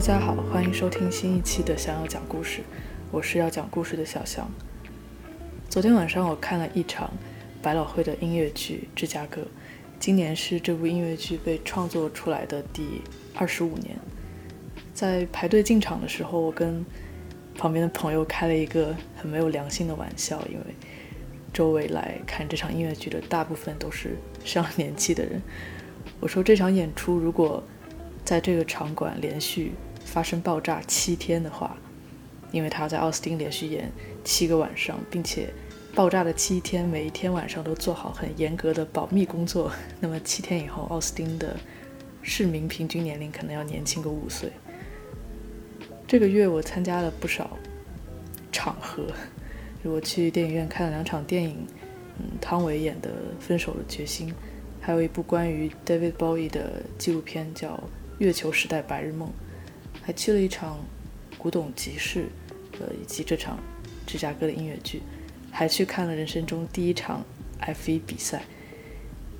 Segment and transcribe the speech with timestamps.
[0.00, 2.60] 大家好，欢迎收听新一期的《想要讲故事》，
[3.10, 4.50] 我是要讲故事的小香。
[5.68, 7.12] 昨天晚上我看了一场
[7.60, 9.42] 百老汇的音乐剧《芝加哥》，
[9.98, 13.02] 今年是这部音乐剧被创作出来的第
[13.34, 13.94] 二十五年。
[14.94, 16.82] 在排队进场的时候，我跟
[17.58, 20.64] 旁边的朋友开了一个很没有良心的玩笑，因为
[21.52, 25.42] 周围来看这场音乐剧的大部分都是上了年纪的人。
[26.20, 27.62] 我说这场演出如果
[28.24, 29.72] 在这个场馆连续
[30.10, 31.76] 发生爆炸七天的话，
[32.50, 33.90] 因为他要在奥斯汀连续演
[34.24, 35.48] 七个晚上，并且
[35.94, 39.70] 爆炸的七天每一天晚上都做好很严格的保密工作，
[40.00, 41.56] 那么七天以后，奥斯汀的
[42.22, 44.50] 市民平均年龄可能要年轻个五岁。
[46.08, 47.56] 这个月我参加了不少
[48.50, 49.06] 场合，
[49.84, 51.64] 我去电影院看了两场电影，
[52.18, 54.28] 嗯，汤唯演的《分手的决心》，
[54.80, 57.74] 还有一部关于 David Bowie 的纪录片叫
[58.18, 59.28] 《月球时代白日梦》，
[60.10, 60.76] 还去了一场
[61.38, 62.26] 古董集市，
[62.80, 63.60] 呃，以及这场
[64.08, 65.00] 芝加哥的音乐剧，
[65.52, 67.24] 还去看了人生中第一场
[67.60, 68.42] F1 比赛，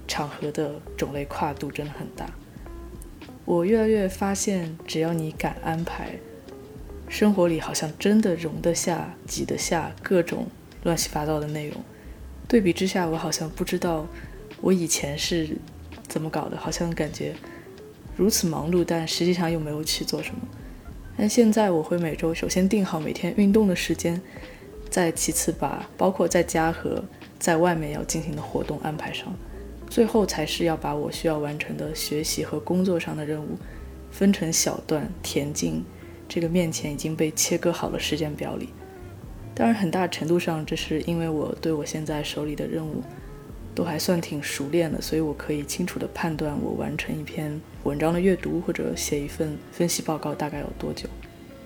[0.07, 2.31] 场合的种类跨度真的很大。
[3.45, 6.13] 我越来越发现，只要你敢安排。
[7.09, 10.47] 生活里好像真的容得下、挤得下各种
[10.85, 11.83] 乱七八糟的内容。
[12.47, 14.07] 对比之下，我好像不知道
[14.61, 15.49] 我以前是
[16.07, 17.35] 怎么搞的，好像感觉
[18.17, 20.41] 如此忙碌，但实际上又没有去做什么。
[21.21, 24.19] 但现在我会每周首先定好每天运动的时间，
[24.89, 27.05] 再其次把包括在家和
[27.39, 29.31] 在外面要进行的活动安排上，
[29.91, 33.49] 最后才是要把我需要完成的学习和工作上的任务
[34.11, 35.85] 分成小段填进。
[36.27, 38.71] 这个面前已经被切割好的时间表里，
[39.55, 43.03] 当然很大程度上这是因为我对我现在手里的任务
[43.81, 51.09] 都还算挺熟练的，所以我可以清楚地判断我完成一篇文章的阅读或者写一份分析报告大概有多久，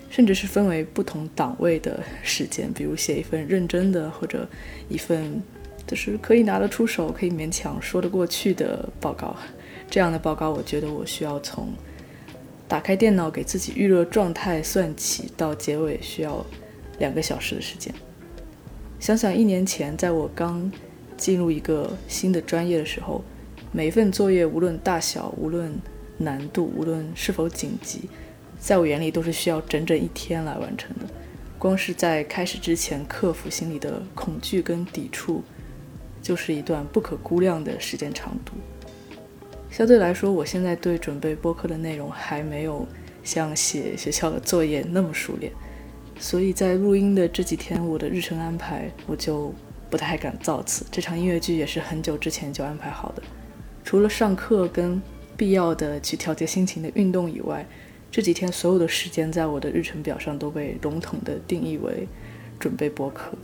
[0.08, 4.48] 甚至是分为不同档位的时间，比如写一份认真的或者
[4.88, 5.42] 一份
[5.88, 9.34] 就是可以拿得出手、可以勉强说得过去的报告，
[9.90, 11.68] 这样的报告我觉得我需要从。
[12.68, 16.46] 打开电脑给自己预热状态算起，到结尾需要
[17.00, 17.92] 两个小时的时间。
[19.00, 20.70] 想想一年前，在我刚
[21.16, 23.22] 进入一个新的专业的时候，
[23.72, 25.72] 每一份作业无论大小、无论
[26.18, 28.08] 难度、无论是否紧急，
[28.58, 31.06] 在我眼里都是需要整整一天来完成的。
[31.58, 35.42] 光是在开始之前克服心里的恐惧跟抵触，
[36.20, 38.52] 就是一段不可估量的时间长度。
[39.70, 42.86] 相对来说，我现在对准备播客的内容还没有
[43.22, 45.50] 像写学校的作业那么熟练，
[46.18, 49.52] 所以在录音的这几天，我的日程安排我就
[49.94, 50.84] 不太敢造次。
[50.90, 53.22] 这场音乐剧也是很久之前就安排好的，
[53.84, 55.00] 除了上课跟
[55.36, 57.64] 必要的去调节心情的运动以外，
[58.10, 62.08] 这几天所有的时间在我的日程表上都被笼统的定义为
[62.58, 63.38] 准备播客，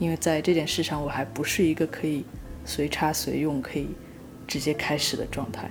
[0.00, 2.24] 因为在这件事上我还不是一个可以
[2.64, 3.90] 随插随用可以。
[4.44, 5.70] 直接开始的状态，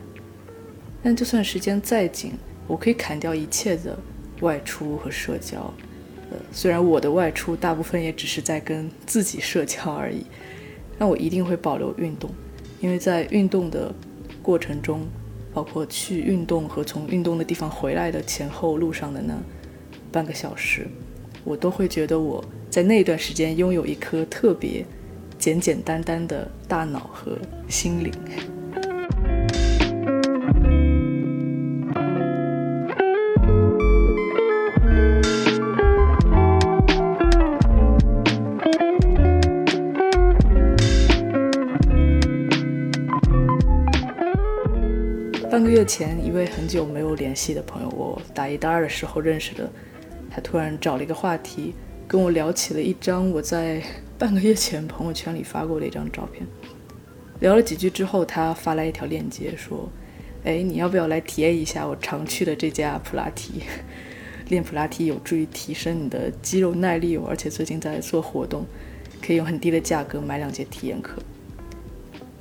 [1.03, 2.31] 但就算时间再紧，
[2.66, 3.96] 我可以砍掉一切的
[4.40, 5.72] 外出和社交。
[6.52, 10.25] 虽然我的外出大部分也只是在跟自己社交而已，
[10.97, 12.30] 但我一定会保留运动，
[12.80, 13.94] 因为在运动的
[14.42, 15.02] 过程中，
[15.53, 19.34] 包括去运动和从运动的地方回来的前后路上的那
[20.12, 20.88] 半个小时，
[21.44, 24.86] 我都会觉得我在那段时间拥有一颗特别
[25.38, 27.38] 简简单单的大脑和
[27.68, 28.12] 心灵。
[45.71, 49.71] 月前，一位很久没有联系的朋友，我大一、大二的时候认识的，
[50.29, 51.73] 他突然找了一个话题，
[52.09, 53.81] 跟我聊起了一张我在
[54.19, 56.45] 半个月前朋友圈里发过的一张照片。
[57.39, 59.89] 聊了几句之后，他发来一条链接，说
[60.44, 63.63] ：“哎，你要不要来体验一下我常去的这家普拉提？
[64.50, 68.65] 练普拉提有助于提升你的肌肉耐力，而且最近在做活动，
[69.25, 71.21] 可以用很低的价格买两节体验课。”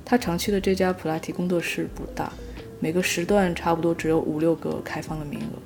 [0.04, 2.32] 他常去的这家普拉提工作室不大。
[2.80, 5.62] 每个时段差不多只有五六个开放的名额。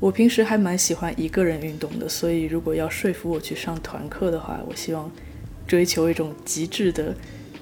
[0.00, 5.10] 我平时还蛮喜欢一个人运动的，所以如果要说服我去上团课的话，我希望
[5.66, 7.14] 追求一种极致的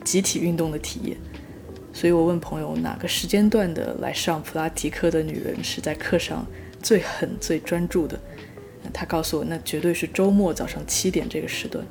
[0.05, 1.17] 集体运动的体验。
[1.93, 6.47] 所以我问朋友哪个时间段的来上普拉提课的女人是在课上
[6.83, 8.21] 最狠、最专注的。
[8.93, 11.85] 他告诉我，那绝对是周末早上七点这个时段，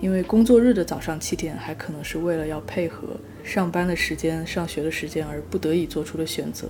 [0.00, 3.08] 因为工作日的早上七点还可能是为了要配合。
[3.42, 6.66] 上班的时间、上学的时间而不得已做出的选择，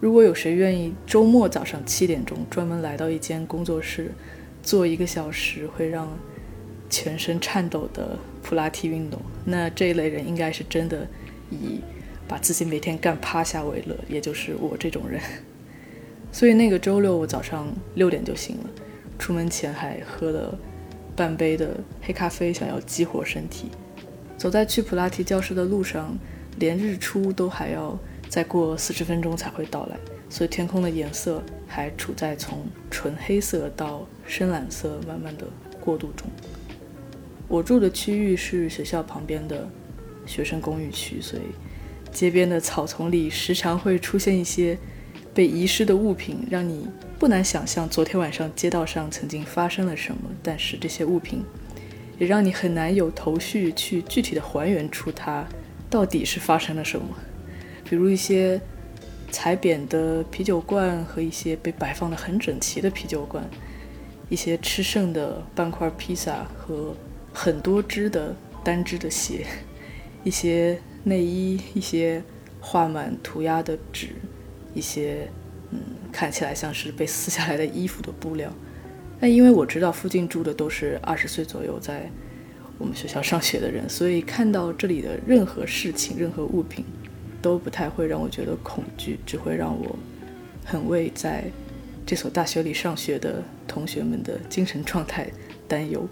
[0.00, 4.10] 如果有谁愿意周末早上七点钟专门来到一间工作室，
[4.62, 6.08] 做一个小时会让
[6.88, 11.06] 全身颤抖的普拉提运动，那这一类人应该是真的
[11.50, 11.80] 以
[12.26, 15.20] 把自己每天干趴下为乐，也就是我这种人。
[16.32, 18.70] 所以那个周六我早上六点就醒了，
[19.18, 20.58] 出门前还喝了
[21.16, 23.70] 半杯的黑咖啡，想要激活身体。
[24.36, 26.16] 走在去普拉提教室的路上，
[26.58, 27.98] 连日出都还要
[28.28, 29.96] 再过四十分钟才会到来，
[30.28, 35.46] 所以天空的颜色还处在从纯黑色到深蓝色慢慢的
[35.80, 36.28] 过渡中。
[37.48, 39.66] 我住的区域是学校旁边的
[40.26, 41.42] 学生公寓区，所以
[42.12, 44.78] 街边的草丛里时常会出现一些。
[45.34, 51.42] 被遗失的物品让你不难想象昨天晚上街道上曾经发生了什么，但是这些物品
[52.18, 55.46] 也让你很难有头绪去具体的还原出它
[55.88, 57.06] 到底是发生了什么。
[57.84, 58.60] 比如一些
[59.30, 63.42] 踩扁的啤酒罐和一些被摆放的很整齐的啤酒罐，
[64.28, 66.94] 一些吃剩的半块披萨和
[67.32, 69.46] 很多只的单只的鞋，
[70.22, 72.22] 一些内衣，一些
[72.60, 74.08] 画满涂鸦的纸。
[74.74, 75.26] 一些
[75.70, 75.80] 嗯，
[76.16, 78.50] 看起来像是被撕下来的衣服的布料。
[79.20, 82.10] 那因为我知道附近住的都是二十岁左右在
[82.78, 86.86] 我们学校上学的人，所以看到这里的任何事情、任何物品
[87.42, 89.94] 都不太会让我觉得恐惧，只会让我
[90.64, 91.44] 很为在
[92.06, 95.30] 这所大学里上学的同学们的精神状态
[95.68, 96.08] 担忧。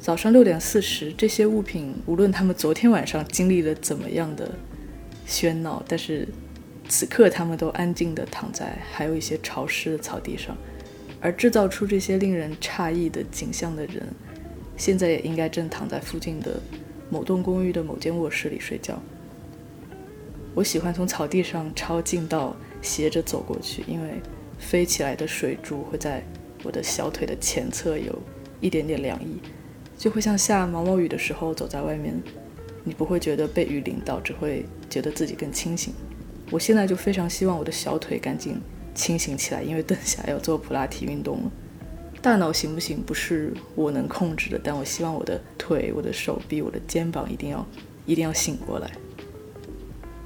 [0.00, 4.50] 早上六点四十，这些物品无论他们昨天晚上经历了怎么样的
[5.28, 6.26] 喧闹，但是。
[6.88, 10.56] 此刻，他们都安静地躺在还有一些潮湿的草地上，
[11.20, 14.06] 而制造出这些令人诧异的景象的人，
[14.76, 16.60] 现在也应该正躺在附近的
[17.10, 19.00] 某栋公寓的某间卧室里睡觉。
[20.54, 24.20] 我喜欢从草地上抄近道斜着走过去，因为
[24.58, 26.22] 飞起来的水珠会在
[26.62, 28.16] 我的小腿的前侧有
[28.60, 29.40] 一点点凉意，
[29.98, 32.14] 就会像下毛毛雨的时候走在外面，
[32.84, 35.92] 你不会觉得被雨淋到，只会觉得自己更清醒。
[36.50, 38.60] 我现在就非常希望我的小腿赶紧
[38.94, 41.50] 清醒起来，因为等下要做普拉提运动了。
[42.22, 47.66] 大脑行不行不是我能控制的，但我希望我的腿、我的手臂、我的肩膀一定要
[48.06, 48.90] 一定要醒过来。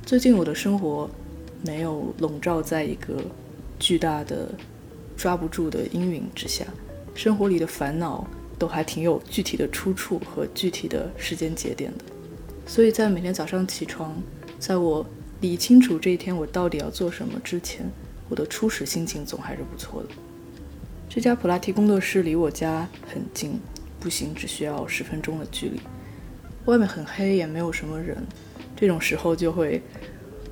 [0.05, 1.11] 最近我的生活
[1.65, 3.23] 没有笼罩在一个
[3.79, 4.55] 巨大的
[5.17, 6.65] 抓不住的阴云之下，
[7.15, 8.25] 生活里的烦恼
[8.59, 12.05] 都还挺有具体的出处和具体的时间节点的。
[12.65, 14.15] 所以在每天早上起床，
[14.61, 15.05] 在我
[15.41, 17.89] 理清楚这一天我到底要做什么之前，
[18.29, 20.09] 我的初始心情总还是不错的。
[21.09, 23.61] 这家普拉提工作室离我家很近，
[24.01, 25.81] 步行只需要十分钟的距离。
[26.65, 28.17] 外面很黑，也没有什么人。
[28.77, 29.81] 这种时候就会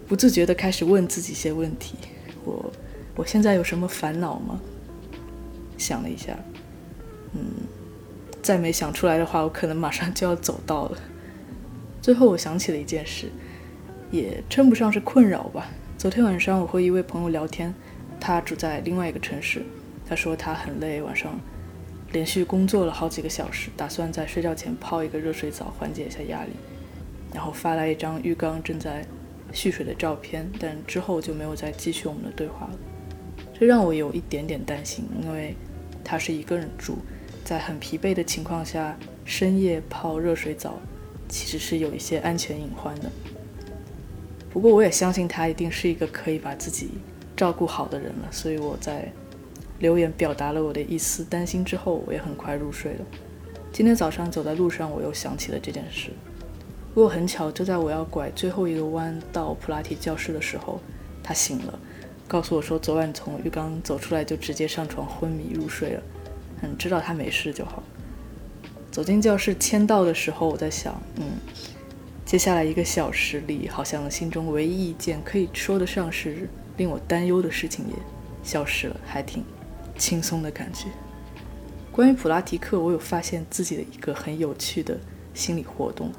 [0.06, 1.96] 不自觉地开始问自己一些问题：
[2.44, 2.72] 我
[3.16, 4.60] 我现在有什么烦恼吗？
[5.76, 6.38] 想了一下，
[7.34, 7.44] 嗯，
[8.40, 10.98] 再没想出来的话，我可能马上就要走到了。
[12.00, 13.30] 最后我想起了一件事。
[14.10, 15.68] 也称不上是困扰吧。
[15.98, 17.74] 昨天晚上我和一位朋友聊天，
[18.20, 19.62] 他住在另外一个城市。
[20.08, 21.38] 他说他很累，晚上
[22.12, 26.50] 连续工作了好几个小时，打算在睡觉前泡一个热水澡缓解一下压力。
[27.34, 29.04] 然后发来一张浴缸正在
[29.52, 32.78] 蓄水的照片，但之后就没有再继续我们的对话了。
[33.58, 35.54] 这让我有一点点担心，因为
[36.04, 36.98] 他是一个人住，
[37.44, 40.78] 在很疲惫的情况下深夜泡热水澡，
[41.28, 43.10] 其实是有一些安全隐患的。
[44.56, 46.92] 不过我也相信他一定是一个可以把自己
[47.36, 49.12] 照顾好的人了，所以我在
[49.80, 53.00] 留言表达了我的一丝担心之后，我也很快入睡了。
[53.70, 56.08] 今天早上走在路上，我又想起了这件事。
[56.94, 60.80] 不过很巧，就在我要拐最后一个弯到普拉提教室的时候，
[61.22, 61.78] 他醒了，
[62.26, 66.02] 告诉我说昨晚从浴缸走出来就直接上床昏迷入睡了。
[66.62, 67.82] 嗯，知道他没事就好。
[68.90, 71.24] 走进教室签到的时候，我在想，嗯。
[72.26, 77.94] 接下来一个小时里，好像心中唯一一件可以说得上是令我担忧的事情也
[78.42, 79.44] 消失了，还挺
[79.96, 80.86] 轻松的感觉。
[81.92, 84.98] 关于普拉提课，我有发现自己的一个很有趣的
[85.34, 86.10] 心理活动：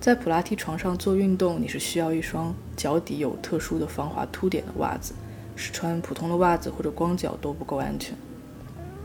[0.00, 5.14] 在普拉提床上做运动，你是需要一双脚底有特殊的防滑凸点的袜子，
[5.56, 8.16] 是穿普通的袜子或者光脚都不够安全。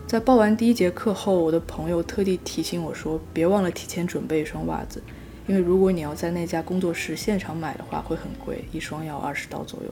[0.05, 5.01] 在报完第一节课后，我的朋友特地提醒我说，别忘了提前准备一双袜子。
[5.49, 9.91] 因为如果你要在那家工作室现场买的话，会很贵，一双要二十刀左右。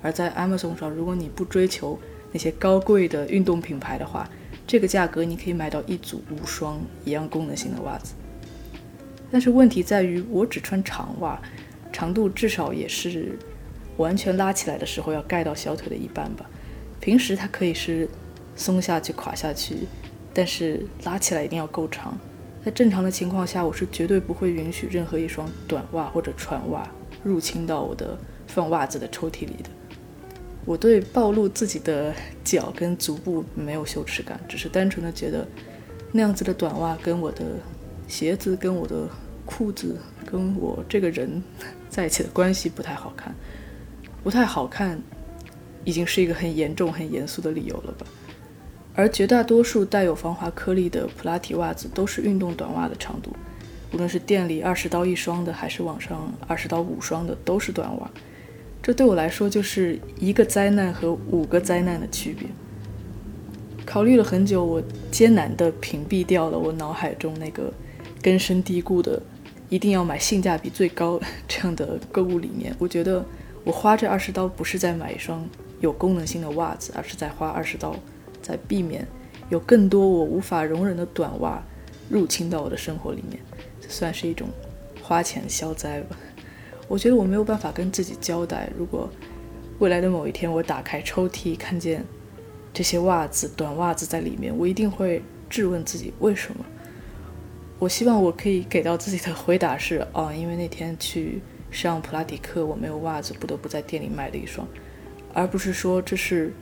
[0.00, 1.98] 而在 Amazon 上，如果你不追求
[2.30, 4.30] 那些高贵的运动品牌的话，
[4.64, 8.14] 这个价格你可以买到一组无双一样功能性的袜子。
[9.28, 11.42] 但是问题在于，我只穿长袜，
[11.92, 13.36] 长度至少也是
[13.96, 16.48] 完全拉起来的时候要盖到小腿的一半吧。
[17.00, 18.08] 平时它可以是
[18.54, 19.78] 松下去、垮下去，
[20.32, 22.16] 但是拉起来一定要够长。
[22.64, 26.88] 在正常的情况下，我是绝对不会允许任何一双短袜或者船袜
[27.24, 28.16] 入侵到我的
[28.46, 29.70] 放袜子的抽屉里的。
[30.64, 32.14] 我对暴露自己的
[32.44, 35.44] 脚跟足部没有羞耻感，只是单纯的觉得
[36.12, 37.44] 那样子的短袜跟我的
[38.06, 39.08] 鞋子、跟我的
[39.44, 41.42] 裤子、跟我这个人
[41.90, 43.34] 在一起的关系不太好看。
[44.22, 45.02] 不太好看，
[45.82, 48.06] 已经是一个很严重、很严肃的理由了吧？
[48.94, 53.30] 而绝大多数带有防滑颗粒的普拉提袜子都是运动短袜的长度，
[53.92, 58.10] 无论是店里二十刀一双的，还是网上二十刀五双的，都是短袜。
[58.82, 62.46] 这对我来说就是一个灾难和五个灾难的区别。
[63.86, 67.72] 考虑了很久，我艰难地屏蔽掉了我脑海中那个
[68.20, 69.22] 根深蒂固的
[69.68, 72.74] 一定要买性价比最高 这样的购物理念。
[72.78, 73.24] 我觉得
[73.64, 75.48] 我花这二十刀不是在买一双
[75.80, 77.94] 有功能性的袜子，而是在花二十刀。
[78.42, 79.06] 在避免
[79.48, 81.62] 有更多我无法容忍的短袜
[82.08, 83.40] 入侵到我的生活里面，
[83.80, 84.48] 这算是一种
[85.02, 86.16] 花钱消灾吧。
[86.88, 89.08] 我觉得我没有办法跟自己交代，如果
[89.78, 92.04] 未来的某一天我打开抽屉看见
[92.74, 96.64] 这些袜子、短袜子在里面，我一定会质问自己为什么。
[97.78, 104.68] 我希望我可以给到自己的回答是：哦，因为那天去上普拉提课，我没有袜子，不得不在店里买了一双，
[105.32, 106.52] 而不是说这是。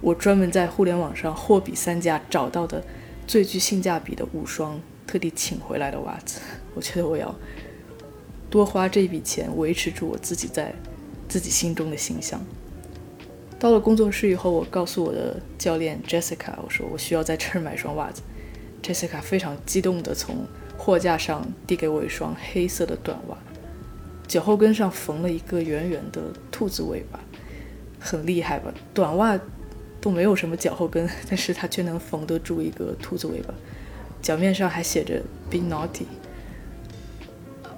[0.00, 2.82] 我专门在互联网上货比三家找到的
[3.26, 6.40] 最具性价比的五双，特地请回来的袜子。
[6.74, 7.34] 我觉得我要
[8.50, 10.74] 多花这笔钱维持住我自己在
[11.28, 12.40] 自己心中的形象。
[13.58, 18.22] 到了工作室以后，我告诉我的教练 Jessica，我说我需要在这儿买双袜子。
[18.82, 23.36] Jessica 非常激动地从货架上递给我一双黑色的短袜，
[24.28, 26.20] 脚后跟上缝了一个圆圆的
[26.52, 27.18] 兔子尾巴，
[27.98, 28.72] 很厉害吧？
[28.94, 29.40] 短袜。
[30.06, 33.52] 都没有什么脚后跟， 但是他却能缝得住一个兔子尾巴，
[34.22, 35.20] 脚面上还写着
[35.50, 36.04] “Be naughty”。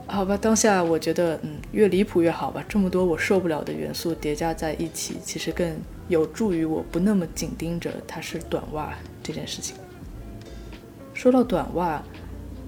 [0.06, 2.62] 好吧，当下我觉得，嗯，越离谱越好吧。
[2.68, 5.74] 这么多我受不了的元素叠加在一起，其实更
[6.08, 8.92] 有助于我不那么紧盯着它是短袜
[9.22, 9.74] 这件事情。
[11.14, 12.02] 说到短袜，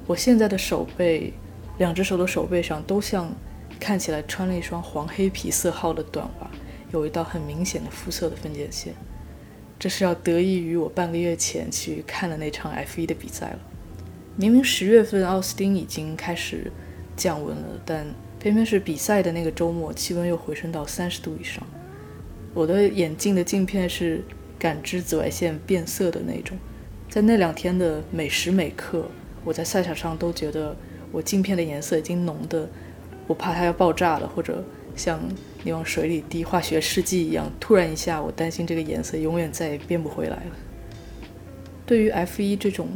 [0.06, 1.34] 我现在的手背，
[1.76, 3.30] 两只手的手背上都像
[3.78, 6.50] 看起来穿了一双黄黑皮色号的短袜，
[6.92, 8.94] 有一道很明显的肤色的分界线。
[9.80, 13.58] 这是要得益于我半个月前去看了那场 F1 的比赛了。
[14.36, 16.70] 明明十月份奥斯汀已经开始
[17.16, 18.06] 降温了，但
[18.38, 21.66] 偏偏是比赛的那个周末，气温又回升到三十度以上。
[22.52, 24.22] 我的眼镜的镜片是
[24.58, 26.58] 感知紫外线变色的那种，
[27.08, 29.06] 在那两天的每时每刻，
[29.44, 30.76] 我在赛场上都觉得
[31.10, 32.68] 我镜片的颜色已经浓的，
[33.26, 34.62] 我怕它要爆炸了，或者
[34.94, 35.18] 像。
[35.62, 40.52] 你往水里滴化学试剂一样，突然一下，我担心这个颜色永远再也变不回来了。
[41.84, 42.88] 对于 F1 这种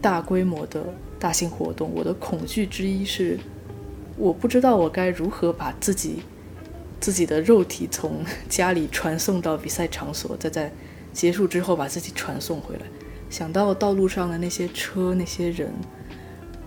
[0.00, 0.82] 大规模的
[1.18, 3.38] 大型活动，我的恐惧之一是，
[4.16, 6.22] 我不知道我该如何把自己
[6.98, 10.72] 自己的肉体从家里传送到比赛场所，再在
[11.12, 12.82] 结束之后把自己传送回来。
[13.28, 15.72] 想到道路上的那些车、那些人，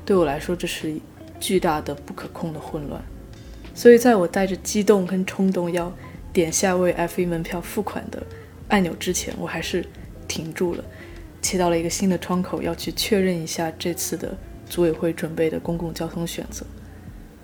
[0.05, 0.95] 对我来说，这是
[1.39, 3.03] 巨大的不可控的混乱。
[3.75, 5.91] 所以，在我带着激动跟冲动要
[6.31, 8.23] 点下为 F1 门票付款的
[8.67, 9.85] 按钮之前，我还是
[10.27, 10.83] 停住了，
[11.41, 14.37] 切到了一个新的窗口，要去确认一下这次的
[14.69, 16.65] 组委会准备的公共交通选择。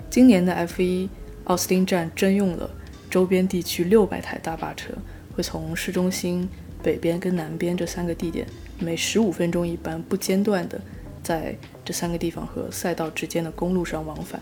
[0.09, 1.09] 今年的 F1
[1.45, 2.69] 奥斯汀站征用了
[3.09, 4.93] 周边地区六百台大巴车，
[5.36, 6.48] 会从市中心
[6.83, 8.45] 北边跟南边这三个地点，
[8.79, 10.79] 每十五分钟一班，不间断的
[11.24, 14.39] 在这三个地方和赛道之间的公路上往返。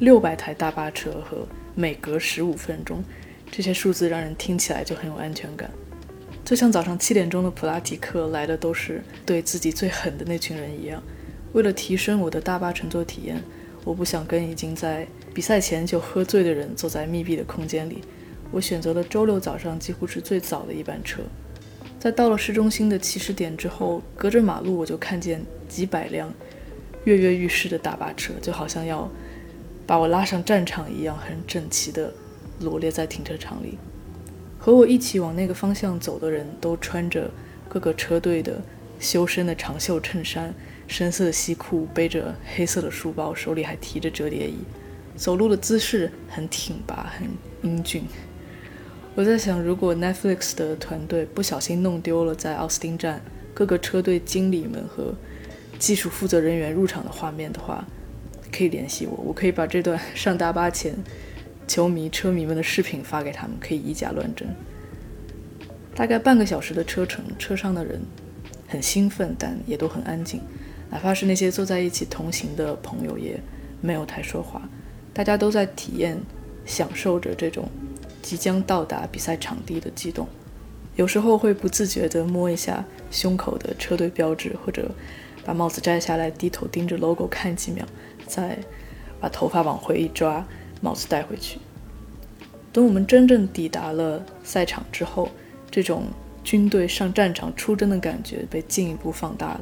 [0.00, 3.04] 六百台大巴车和每隔十五分钟，
[3.50, 5.70] 这些数字让人听起来就很有安全感，
[6.42, 11.02] 就像早上七点钟的普拉提课来的都是对自己最狠的那群人一样。
[11.52, 13.42] 为了提升我的大巴乘坐体验，
[13.84, 18.02] 我不想跟已经在比赛前就喝醉的人坐在密闭的空间里。
[18.50, 21.20] 我选择了周六早上几乎是最早的一班车。
[21.98, 26.32] 在到了市中心的起始点之后，隔着马路我就看见几百辆
[27.04, 29.06] 跃跃欲试的大巴车，就好像要。
[29.90, 32.14] 把我拉上战场一样，很整齐地
[32.60, 33.76] 罗列在停车场里。
[34.56, 37.28] 和我一起往那个方向走的人都穿着
[37.68, 38.62] 各个车队的
[39.00, 40.54] 修身的长袖衬衫、
[40.86, 44.58] 深色的西裤，背着黑色的书包，手里还提着折叠椅，
[45.16, 47.26] 走路的姿势很挺拔、很
[47.68, 48.04] 英俊。
[49.16, 53.20] 我在想，如果 Netflix 的团队不小心弄丢了在奥斯汀站
[53.52, 55.12] 各个车队经理们和
[55.80, 57.84] 技术负责人员入场的画面的话，
[58.50, 60.94] 可以联系我，我可以把这段上大巴前
[61.66, 64.48] 球迷、车迷们的视频发给他们，可以以假乱真。
[65.94, 68.00] 大概半个小时的车程，车上的人
[68.66, 70.40] 很兴奋，但也都很安静。
[70.90, 73.40] 哪怕是那些坐在一起同行的朋友，也
[73.80, 74.68] 没有太说话。
[75.12, 76.20] 大家都在体验、
[76.64, 77.68] 享受着这种
[78.22, 80.26] 即将到达比赛场地的激动。
[80.96, 84.90] 有时候会不自觉地摸一下胸口的车队标志，或者
[85.44, 87.86] 把帽子摘下来，低头盯着 logo 看几秒，
[88.30, 88.56] 再
[89.20, 90.46] 把头发往回一抓，
[90.80, 91.58] 帽子戴回去。
[92.72, 95.28] 等我们真正抵达了赛场之后，
[95.70, 96.04] 这种
[96.44, 99.60] 军队上战场出征的感觉被进一步放大了。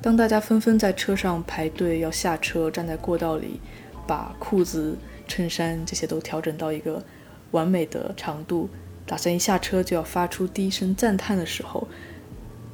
[0.00, 3.58] 当大家纷纷在车上排队要下车，站在过道里，
[4.06, 7.02] 把裤子、衬衫这些都调整到一个
[7.50, 8.68] 完美的长度，
[9.04, 11.88] 打算一下车就要发出第一声赞叹的时候，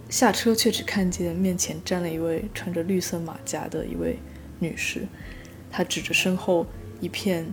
[0.08, 4.18] 下车却只看见面前站了一位穿着绿色马甲的一位
[4.60, 5.08] 女士，
[5.68, 6.64] 她指着身后
[7.00, 7.44] 一片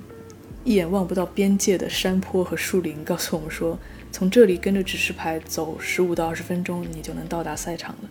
[0.63, 3.79] 一眼望不到边界的山坡和树林，告诉我们说。
[4.09, 8.09] 从这里跟着指示牌走十五到二十分钟，你就能到达赛场了。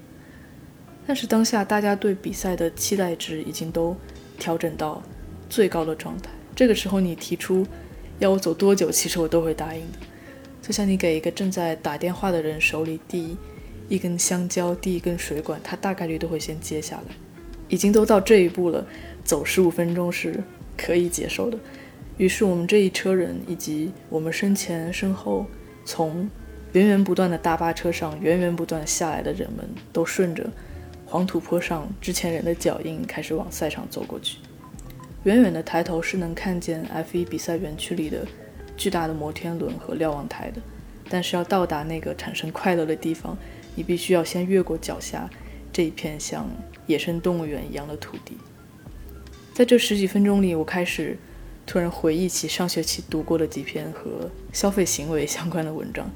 [1.07, 3.97] 但是当下大家对比赛的期待值已经都
[4.39, 5.03] 调整到
[5.49, 6.31] 最高的状态。
[6.55, 7.67] 这个时候你提出
[8.19, 9.99] 要我走多久，其实我都会答应的。
[10.61, 13.37] 就像你给一个正在打电话的人手里递
[13.89, 17.15] 一根香蕉、递一根水管，他大概率都会先接下来。
[17.69, 18.87] 已经都到这一步了，
[19.25, 20.43] 走十五分钟是
[20.77, 21.59] 可以接受的。
[22.17, 25.47] 于是我们这一车人以及我们身前身后。
[25.89, 26.29] 从
[26.73, 30.45] 源源不断的大巴车上源源不断下来的人们，都顺着
[31.07, 34.39] 黄土坡上之前人的脚印开始往赛场走过去。
[35.23, 38.27] 远远的抬头是能看见 F1 比赛园区里的
[38.77, 40.61] 巨大的摩天轮和瞭望台的，
[41.09, 43.39] 但是要到达那个产生快乐的地方，
[43.77, 45.31] 你必须要先越过脚下
[45.73, 46.51] 这一片像
[46.87, 48.37] 野生动物园一样的土地。
[49.55, 51.17] 在这十几分钟里，我开始。
[51.69, 56.09] 突然回忆起上学期读过的几篇和消费行为相关的文章，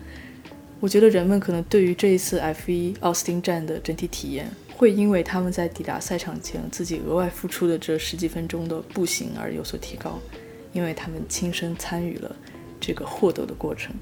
[0.79, 10.21] 我觉得人们可能对于这一次 F1 奥斯汀站的整体体验，会因为他们在抵达赛场前自己额外付出的这十几分钟的步行而有所提高，
[10.73, 12.37] 因为他们亲身参与了
[12.81, 13.93] 这个获得的过程。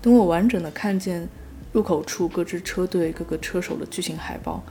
[0.00, 1.28] 等我完整的看见
[1.70, 4.64] 入口处各支车队各个车手的巨型海报，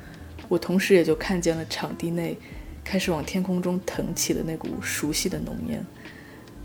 [0.49, 2.37] 我同时也就看见了场地内。
[2.81, 5.85] 开始往天空中腾起的那股熟悉的浓烟，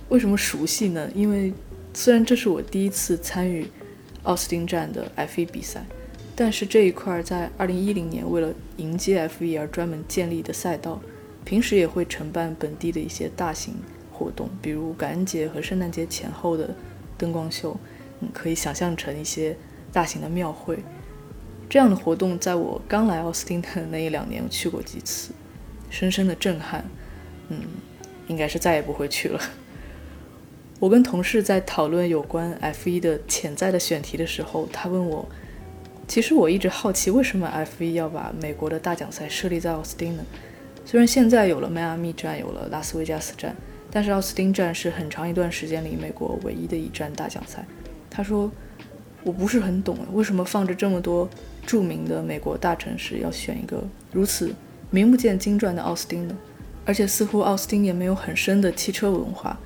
[0.08, 1.10] 为什么熟悉呢？
[1.14, 1.52] 因为
[1.92, 3.66] 虽然这是我第一次参与
[4.22, 5.84] 奥斯汀站的 F1 比赛，
[6.34, 10.98] 但是这一块在2010年为了迎接 F1 而专门建立的赛道，
[11.44, 13.74] 平时也会承办本地的一些大型
[14.10, 16.74] 活动，比如感恩节和圣诞节前后的
[17.18, 17.76] 灯光秀，
[18.20, 19.54] 嗯，可以想象成一些
[19.92, 20.78] 大型的庙会。
[21.68, 25.33] 这样的活动在我刚来奥斯汀的那一两年我去过几次。
[25.90, 26.85] 深深的震撼，
[27.48, 27.61] 嗯，
[28.27, 29.40] 应该是再也不会去了。
[30.81, 35.29] 我跟同事在讨论有关 F1 的潜在的选题的时候，他问我，
[36.09, 37.48] 其实我一直好奇，为什么
[37.79, 40.24] F1 要把美国的大奖赛设立在奥斯汀呢？
[40.85, 43.55] 虽然现在有了迈阿密站，有了拉斯维加斯站，
[43.90, 47.64] 但是奥斯汀站是很长一段时间里美国唯一的一站大奖赛。
[48.11, 48.50] 他说，
[49.22, 51.31] 我不是很懂，为什么放着这么多
[51.66, 54.55] 著名的美国大城市，要选一个如此。
[54.90, 56.37] 名不见经传的奥斯汀呢，
[56.85, 59.59] 而且似乎奥斯汀也没有很深的汽车文化，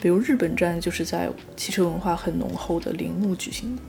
[0.00, 3.82] 比如日本站就是在汽车文化很浓厚的陵墓举行的。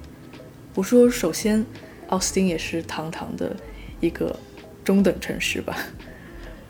[0.76, 1.66] 我说，首先，
[2.10, 3.56] 奥斯汀也是堂堂的
[4.00, 4.38] 一个
[4.84, 5.76] 中等城市吧。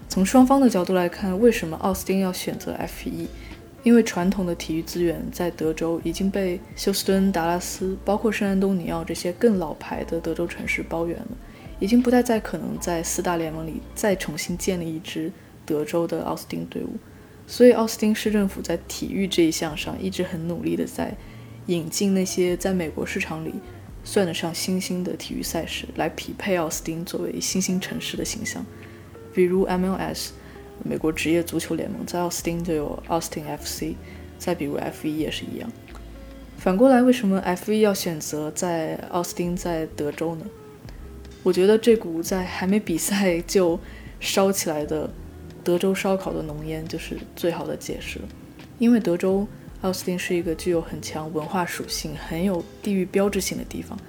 [0.07, 3.27] 从双方的角度来看，为什么奥斯汀要选择 F1？
[3.83, 11.27] 因为传统的体育资源在德州已经被休斯敦、达拉斯，包括圣安东尼奥这些更老牌的德州城市包圆了。
[11.79, 15.29] 已经不太再可能在四大联盟里再重新建立一支
[15.65, 16.95] 德州的奥斯汀队伍，
[17.45, 21.13] 所以奥斯汀市政府在体育这一项上一直很努力的在
[21.65, 23.53] 引进那些在美国市场里
[24.05, 28.65] 算得上新兴的体育赛事，来匹配奥斯汀作为新兴城市的形象。
[29.33, 30.29] 比如 MLS
[30.83, 33.95] 美国职业足球联盟在奥斯汀就有奥斯汀 FC，
[34.37, 35.71] 再比如 F1 也是一样。
[36.57, 40.45] 反过来，为什么 F1 要选择在奥斯汀在德州呢？
[41.43, 43.77] 我觉得这股在还没比赛就
[44.21, 45.09] 烧起来的
[45.61, 48.25] 德州烧烤的浓烟就是最好的解释了，
[48.79, 49.45] 因为德州
[49.81, 53.99] 奥斯汀是一个具有很强文化属性、很有地域标志性的地方，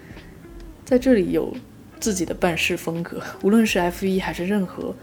[0.85, 1.53] 在这里有
[1.99, 4.95] 自己的办事风格，无论是 F1 还是任何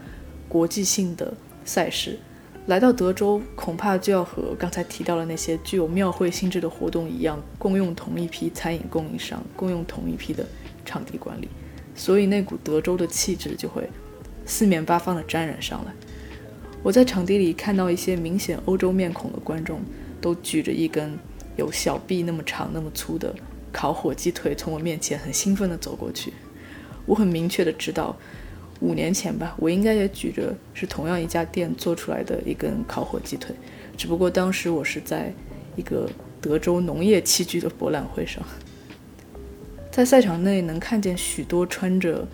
[0.48, 2.18] 国际性的赛事，
[2.66, 10.46] 来到德州恐怕就要和刚才提到的那些具有庙会性质的活动一样，共用同一批餐饮供应商，共用同一批的
[10.84, 11.48] 场地管理。
[11.94, 13.88] 所以那股德州的气质就会
[14.46, 15.92] 四面八方的沾染上来。
[16.82, 19.80] 我在场地里看到一些明显欧洲面孔的观众，
[20.20, 21.16] 都举着一根
[21.56, 23.34] 有小臂那么长、那么粗的
[23.70, 26.32] 烤火鸡腿，从我面前很兴奋地走过去。
[27.06, 28.16] 我很明确地知道，
[28.82, 33.54] 五年前吧，我应该也举着是同样一家店做出来的一根烤火鸡腿，
[33.96, 35.32] 只不过当时我是在
[35.76, 38.44] 一个德州农业器具的博览会上，
[39.90, 42.26] 在赛场内能看见许多穿着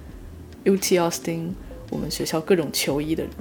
[0.65, 1.55] UT 奥斯汀
[1.91, 3.33] 我们学校各种球衣的人，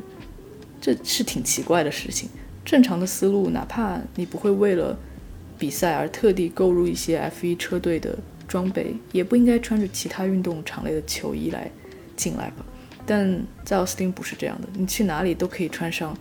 [0.81, 2.29] 这是挺奇怪的事情。
[2.65, 4.99] 正常的思路，哪怕你不会为了
[5.57, 8.17] 比赛而特地购入一些 F1 车队的。
[8.47, 11.69] 装备也不应该穿着其他运动场类的球衣来
[12.15, 12.65] 进来吧，
[13.07, 16.15] 但在奥斯汀不是这样的，你去哪里都可以穿上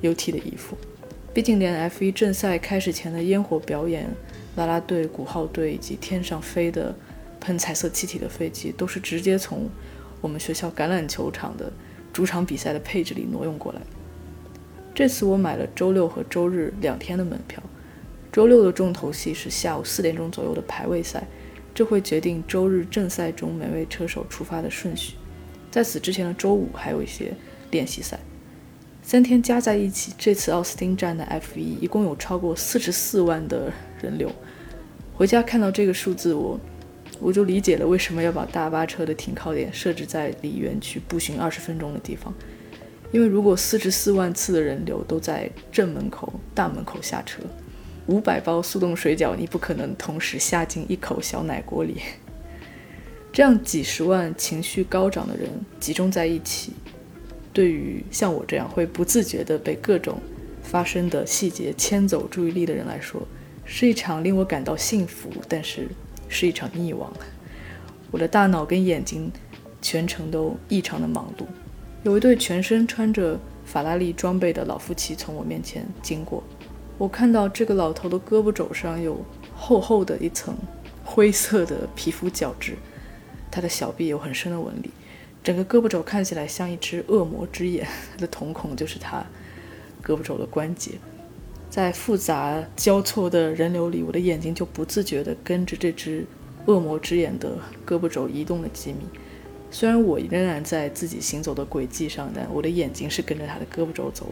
[0.00, 0.76] UT 的衣服。
[1.34, 4.08] 毕竟连 F1 正赛开始前的烟火表演、
[4.56, 6.94] 啦啦队、鼓号队以及天上飞的
[7.40, 9.68] 喷彩色气体的飞机，都是直接从
[10.20, 11.72] 我们学校橄榄球场的
[12.12, 13.80] 主场比赛的配置里挪用过来。
[14.94, 17.62] 这次我买了周六和周日两天的门票，
[18.30, 21.26] 周六的重头戏是下午四点钟左右的排位赛。
[21.72, 25.14] 这会决定周日正赛中每位车手出发的顺序。
[25.70, 27.32] 在此之前的周五还有一些
[27.70, 28.18] 练习赛。
[29.02, 34.30] 三天加在一起，这次奥斯汀站的 F1 一共有超过四十四万的人流。
[35.14, 36.58] 回家看到这个数字，我
[37.18, 42.32] 我就理解了为什么要把大巴车的停靠点设置在离园区步行二十分钟的地方。
[43.12, 47.42] 因为如果四十四万次的人流都在正门口大门口下车。
[48.06, 52.00] 五百包速冻水饺，你不可能同时下进一口小奶锅里。
[53.32, 56.72] 这样几十万情绪高涨的人集中在一起，
[57.52, 60.20] 对于像我这样会不自觉地被各种
[60.62, 63.22] 发生的细节牵走注意力的人来说，
[63.64, 65.88] 是一场令我感到幸福，但是
[66.28, 67.12] 是一场溺亡。
[68.10, 69.30] 我的大脑跟眼睛
[69.80, 71.44] 全程都异常的忙碌。
[72.02, 76.42] 有一对全身穿着法拉利装备的老夫妻从我面前经过。
[76.98, 80.54] 我看到这个老头的胳膊肘上有厚厚的一层
[81.04, 82.76] 灰色的皮肤角质，
[83.50, 84.90] 他的小臂有很深的纹理，
[85.42, 89.24] 整个胳膊肘看起来像一只恶魔之眼，他的瞳孔就是他
[90.02, 90.92] 胳膊肘的关节。
[91.68, 96.26] 在复杂交错的人流里，我的眼睛就不自觉地跟着这只
[96.66, 98.98] 恶魔之眼的胳膊肘移动了几米。
[99.70, 104.26] 虽然我仍然在自己行走的轨迹上，但我的眼睛是跟着他的胳膊肘走。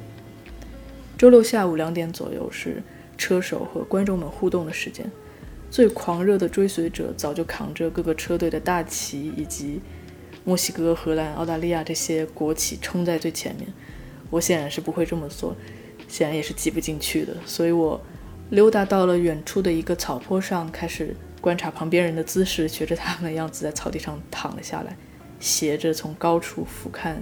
[1.16, 2.82] 周六下午两点左右是
[3.16, 5.08] 车手和观众们互动的时间，
[5.70, 9.80] 最狂热的追随者早就扛着各个车队的大旗以及
[10.44, 13.68] 墨西哥、荷兰、澳大利亚这些国旗冲在最前面。
[14.30, 15.56] 我显然是不会这么做，
[16.06, 18.00] 显然也是挤不进去的，所以我
[18.50, 24.96] 溜达到了远处的一个草坡上，开始观察旁边人的姿势，学着他们的样子在草地上躺了下来，
[25.40, 27.16] 斜着从高处俯瞰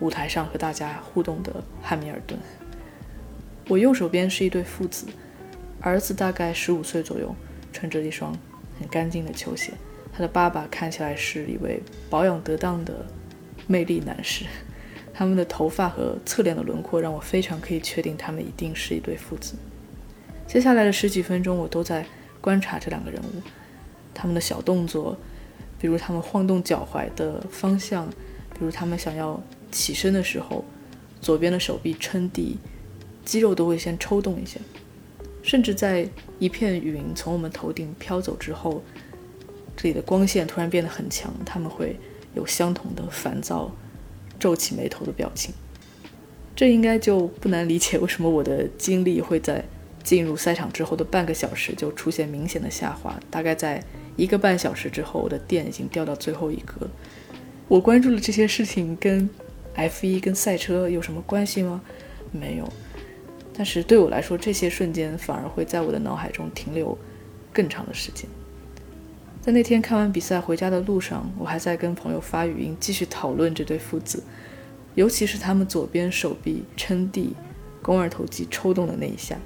[0.00, 2.38] 舞台上和大家互动的汉密尔顿。
[3.68, 5.06] 我右手边是一对父子，
[5.80, 7.34] 儿子大概十五岁左右，
[7.74, 8.34] 穿着一双
[8.80, 9.74] 很干净的球鞋。
[10.10, 13.04] 他的爸爸看起来是一位保养得当的
[13.66, 14.46] 魅力男士。
[15.12, 19.54] 他们的头发和侧脸的轮廓让我非常可以确定他们一定是一对父子。
[20.46, 22.06] 接下来的十几分钟，我都在
[22.40, 23.42] 观察这两个人物，
[24.14, 25.16] 他们的小动作，
[25.78, 28.08] 比如他们晃动脚踝的方向，
[28.54, 30.64] 比如他们想要起身的时候，
[31.20, 32.56] 左边的手臂撑地。
[33.24, 34.60] 肌肉都会先抽动一下，
[35.44, 38.82] 甚至在一片云从我们头顶飘走之后，
[39.76, 41.96] 这里的光线突然变得很强，他们会
[42.34, 43.70] 有相同的烦躁、
[44.40, 45.54] 皱起眉头的表情。
[46.56, 49.62] 这应该就不难理解为什么我的精力会在
[50.02, 53.20] 进入赛场之后的半个小时就出现明显的下滑。
[53.30, 53.84] 大概在
[54.16, 56.88] 一个半小时之后，我的电已经掉到最后一格。
[57.68, 59.28] 我关注的这些事情跟
[59.76, 61.82] F1 跟赛车有什么关系吗？
[62.32, 62.72] 没有。
[63.56, 66.98] 但是对我来说，这些瞬间反而会在我的脑海中停留
[67.52, 68.28] 更长的时间。
[69.40, 74.24] 在那天看完比赛回家的路上，我还在跟朋友发语音，继续讨论这对父子，
[74.96, 77.36] 尤其是他们左边手臂撑地、
[77.80, 79.38] 肱二头肌抽动的那一下。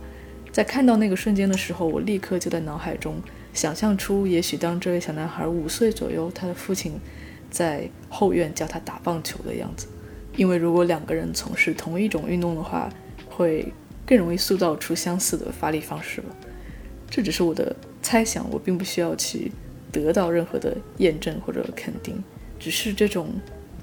[0.50, 3.16] 在看到那个瞬间的时候，我立刻就在脑海中
[3.52, 6.98] 想象出，也许当这位小男孩五岁左右，他的父亲
[7.50, 9.86] 在后院教他打棒球的样子。
[10.34, 12.88] 因为如果两个人从事同一种运动的话，
[13.28, 13.70] 会。
[14.08, 16.36] 更容易塑造出相似的发力方式了。
[17.10, 19.52] 这只是我的猜想，我并不需要去
[19.92, 22.24] 得到任何的验证或者肯定，
[22.58, 23.34] 只是这种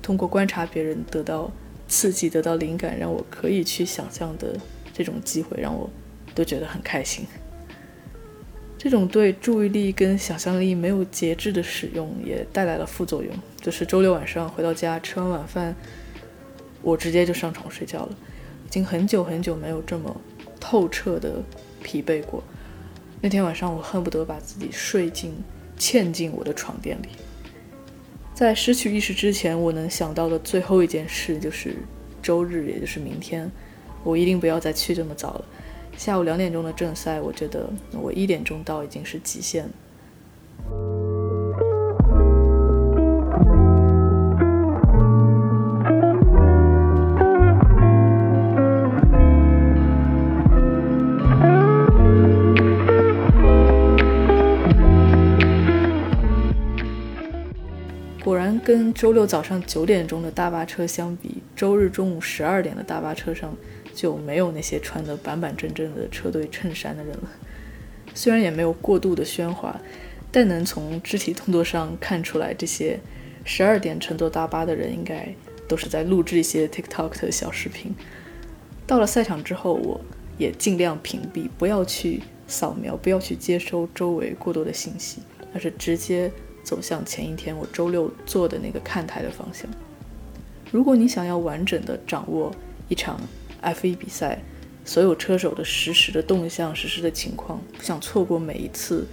[0.02, 1.52] 通过观察别人得到
[1.88, 4.58] 刺激、得到灵感，让我可以去想象的
[4.92, 5.88] 这种机会，让我
[6.34, 7.24] 都觉得很开心。
[8.80, 15.76] 这种对注意力跟想象力没有节制的使用，也带来了副作用，就是周六晚上回到家吃完晚饭，
[16.82, 18.16] 我直接就上床睡觉了。
[18.66, 20.16] 已经很久很久没有这么
[20.60, 21.42] 透彻的
[21.84, 22.44] 疲惫过。
[23.22, 25.34] 那天晚上，我恨不得把自己睡进、
[25.80, 27.08] 嵌进我的床垫里。
[28.34, 31.78] 在失去意识之前，我能想到的最后一件事就是
[32.22, 33.50] 周日，也就是明天，
[34.04, 35.46] 我一定不要再去这么早了。
[35.96, 41.05] 下午两点钟的正赛，我觉得我一点钟到已经是极限了。
[58.66, 63.56] 跟周六早上九点钟的大巴车相比，周日中午十二点的大巴车上
[63.94, 67.30] 就没有那些穿得板板正正的车队衬衫的人了。
[68.16, 69.80] 虽然也没有过度的喧哗，
[70.32, 73.00] 但能从肢体动作上看出来，这些
[73.44, 75.32] 十二点乘坐大巴的人应该
[75.68, 77.94] 都是在录制一些 TikTok 的小视频。
[78.88, 80.02] 到了赛场之后，我
[80.40, 85.20] 也尽量屏蔽，不要去扫描，不要去接收周围过多的信息，
[85.54, 86.32] 而是直接。
[86.66, 89.70] 走向前一天我周六坐的那个看台的方向。
[90.72, 92.54] 如果你想要完整的掌握
[92.90, 93.22] 一场
[93.62, 94.40] F1 比赛，
[94.84, 99.08] 所有车手的实时的动向、实时的情况，不想错过每一次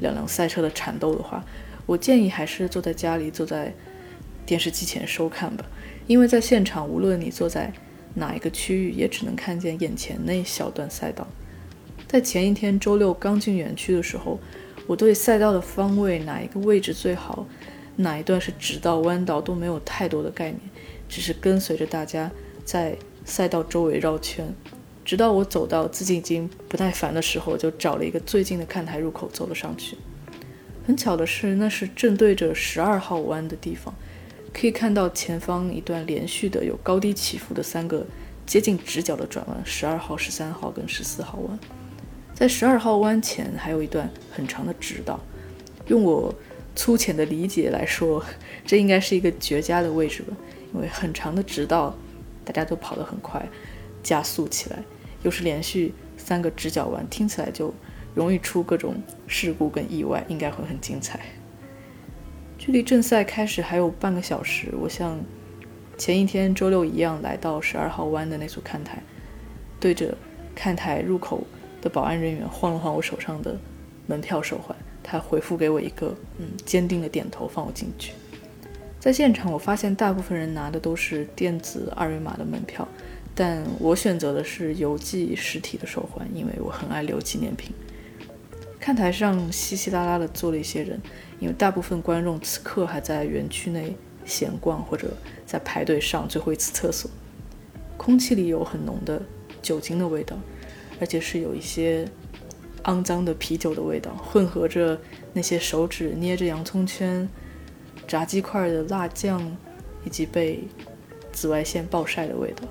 [0.00, 1.42] 两辆赛车的缠斗的话，
[1.86, 3.74] 我建议还是坐在家里，坐在
[4.44, 5.64] 电视机前收看吧。
[6.06, 7.72] 因为在现场，无论你坐在
[8.14, 11.26] 哪一个区域，也只能看见眼前那一小段赛道。
[12.06, 14.38] 在前一天周六刚进园区的时候。
[14.86, 17.46] 我对赛道的方位，哪一个位置最好，
[17.96, 20.60] 哪一段是直道、弯道都没有太多的概念，
[21.08, 22.30] 只是跟随着大家
[22.64, 24.46] 在赛道周围绕圈，
[25.04, 29.96] 直到我走到自己已经不耐烦的时候，就找了一个最近的看台入口走了上去。
[30.86, 33.92] 很巧的是，那是正对着十二号弯的地方，
[34.54, 38.06] 可以看到前方一段连续的有高低起伏的三个
[38.46, 41.58] 接近直角的转弯：十二号、十三号跟十四号弯。
[42.36, 45.18] 在十二号弯前还有一段很长的直道，
[45.86, 46.32] 用我
[46.74, 48.22] 粗浅的理解来说，
[48.66, 50.36] 这应该是一个绝佳的位置吧。
[50.74, 51.96] 因为很长的直道，
[52.44, 53.42] 大家都跑得很快，
[54.02, 54.76] 加速起来，
[55.22, 57.72] 又是连续三个直角弯，听起来就
[58.14, 61.18] 容易出各种事故跟意外，应该会很精彩。
[62.58, 65.18] 距离正赛开始还有半个小时，我像
[65.96, 69.02] 前一天周六一样来到十二号弯的那组看台，
[69.80, 70.14] 对着
[70.54, 71.46] 看台入口。
[71.86, 73.56] 的保安人员晃了晃我手上的
[74.08, 78.12] 门票手环，他回复给我一个嗯坚定的点头，放我进去。
[78.98, 82.88] 在现场，我发现大部分人拿的都是电子二维码的门票，
[83.36, 87.70] 但我选择的是邮寄实体的手环，因为我很爱留纪念品。
[88.80, 91.00] 看台上稀稀拉拉的坐了一些人，
[91.38, 93.94] 因为大部分观众此刻还在园区内
[94.24, 95.08] 闲逛，或者
[95.46, 97.08] 在排队上最后一次厕所。
[97.96, 99.22] 空气里有很浓的
[99.62, 100.36] 酒精的味道。
[101.00, 102.08] 而且是有一些
[102.84, 104.98] 肮脏的啤酒的味道，混合着
[105.32, 107.28] 那些手指捏着洋葱圈、
[108.06, 109.56] 炸鸡块的辣酱，
[110.04, 110.64] 以及被
[111.32, 112.62] 紫外线暴晒的味道。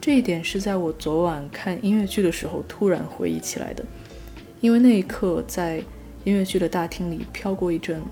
[0.00, 3.84] 这一点是在我昨晚看音乐剧的时候突然回忆起来的，
[4.60, 5.82] 因为那一刻在
[6.24, 8.02] 音乐剧的大厅里飘过一阵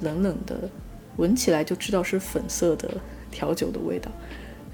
[0.00, 0.68] 冷冷的，
[1.16, 2.90] 闻起来就知道是粉色的
[3.30, 4.10] 调酒的味道，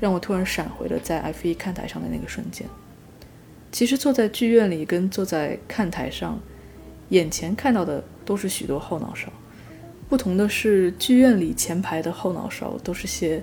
[0.00, 2.66] 让我突然闪回了在 F1 看台上的那个瞬间。
[3.72, 6.40] 其实坐在剧院里跟坐在看台上，
[7.10, 9.32] 眼前看到的都是许多后脑勺。
[10.08, 13.42] 不同的是，剧院里前排的后脑勺都是些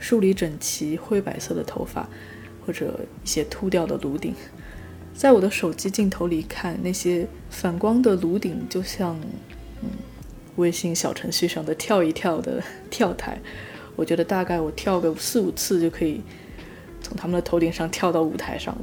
[0.00, 2.08] 梳理整齐、灰白色的头发，
[2.66, 4.34] 或者一些秃掉的颅顶。
[5.14, 9.16] 在我的手机镜头里看，那些反光的颅顶就像
[9.80, 9.90] 嗯，
[10.56, 13.38] 微信小程序上的跳一跳的跳台。
[13.94, 16.20] 我觉得大概我跳个四五次就可以
[17.00, 18.82] 从他们的头顶上跳到舞台上了。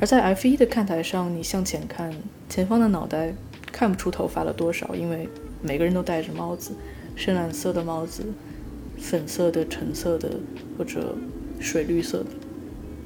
[0.00, 2.12] 而在 F1 的看台上，你向前看，
[2.48, 3.34] 前方的脑袋
[3.72, 5.28] 看不出头发了多少，因为
[5.60, 6.72] 每个人都戴着帽子，
[7.16, 8.22] 深蓝色的帽子、
[8.96, 10.30] 粉色的、橙色的
[10.76, 11.16] 或者
[11.58, 12.26] 水绿色的。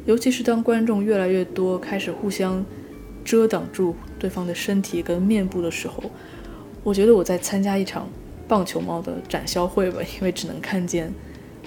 [0.04, 2.62] 尤其是当观众越来越多，开始互相
[3.24, 6.02] 遮挡住对方的身体跟面部的时候，
[6.82, 8.06] 我觉得我在参加一场
[8.46, 11.10] 棒球帽的展销会吧，因为只能看见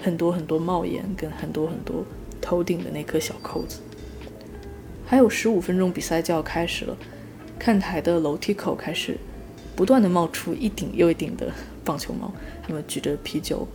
[0.04, 2.06] 很多很多帽檐跟很多很多
[2.40, 3.80] 头顶的那颗小扣子。
[5.06, 6.98] 还有十五分钟，比赛就要开始了。
[7.58, 9.18] 看台的楼梯口开始
[9.76, 11.52] 不断的冒出一顶又一顶的
[11.84, 12.34] 棒球帽，
[12.68, 13.68] 他们举着啤酒，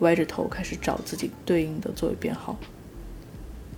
[0.00, 2.58] 歪着头开始找自己对应的座位编号。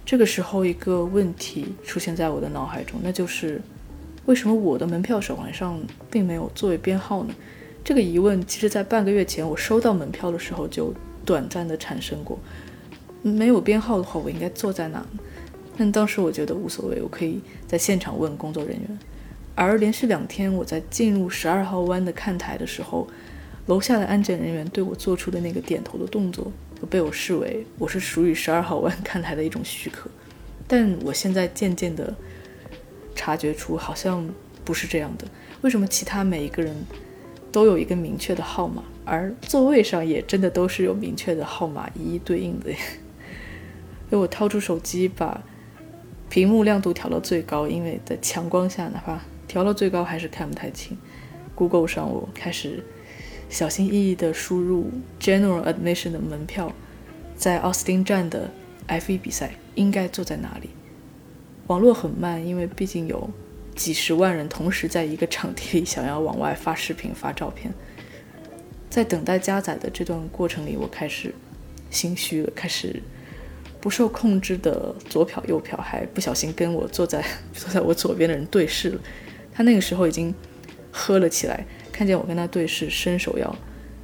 [0.04, 3.60] 这个时候，一个问题出现在我的脑海中，那就是
[4.24, 5.80] 为什么我的门票手环上
[6.10, 7.34] 并没有座位编号呢？
[7.84, 10.92] 这个疑问，其实在半个月前我收到门票的时候就
[11.24, 12.38] 短暂的产生过。
[13.22, 15.04] 没有编号的话，我应该坐在哪？
[15.76, 18.98] 但当时我觉得无所谓，我可以在现场问工作人员。
[19.54, 23.08] 而连续两天我在进入十二号弯的看台的时候，
[23.66, 30.10] 楼下的安检人员对我做出的那个点头的动作，都被我视为我是属于十二号弯看台的一种许可。
[30.66, 32.14] 但我现在渐渐的
[33.14, 34.28] 察觉出，好像
[34.64, 35.26] 不是这样的。
[35.62, 36.74] 为什么其他每一个人
[37.50, 42.70] 都有一个明确的号码，而座位上也真的都是有明确的号码一一对应的？
[44.10, 45.42] 所以我掏出手机，把
[46.28, 50.96] 屏幕亮度调到最高，因为在强光下，哪怕调到最高还是看不太清。
[51.54, 52.84] Google 上，我开始
[53.48, 56.72] 小心翼翼地输入 General Admission 的门票，
[57.36, 58.50] 在奥斯汀站的
[58.88, 60.70] F1 比赛应该坐在哪里？
[61.68, 63.30] 网络很慢，因为毕竟有
[63.74, 67.72] 几十万人同时在一个场地里想要往外发视频、发照片。
[68.90, 71.34] 在等待加载的这段过程里，我开始
[71.90, 73.02] 心虚了，开始
[73.86, 79.00] 不受控制的左瞟右瞟，还不小心跟我坐在坐在我左边的人对视了。
[79.54, 80.34] 他那个时候已经
[80.90, 83.56] 喝了起来，看见我跟他对视，伸手要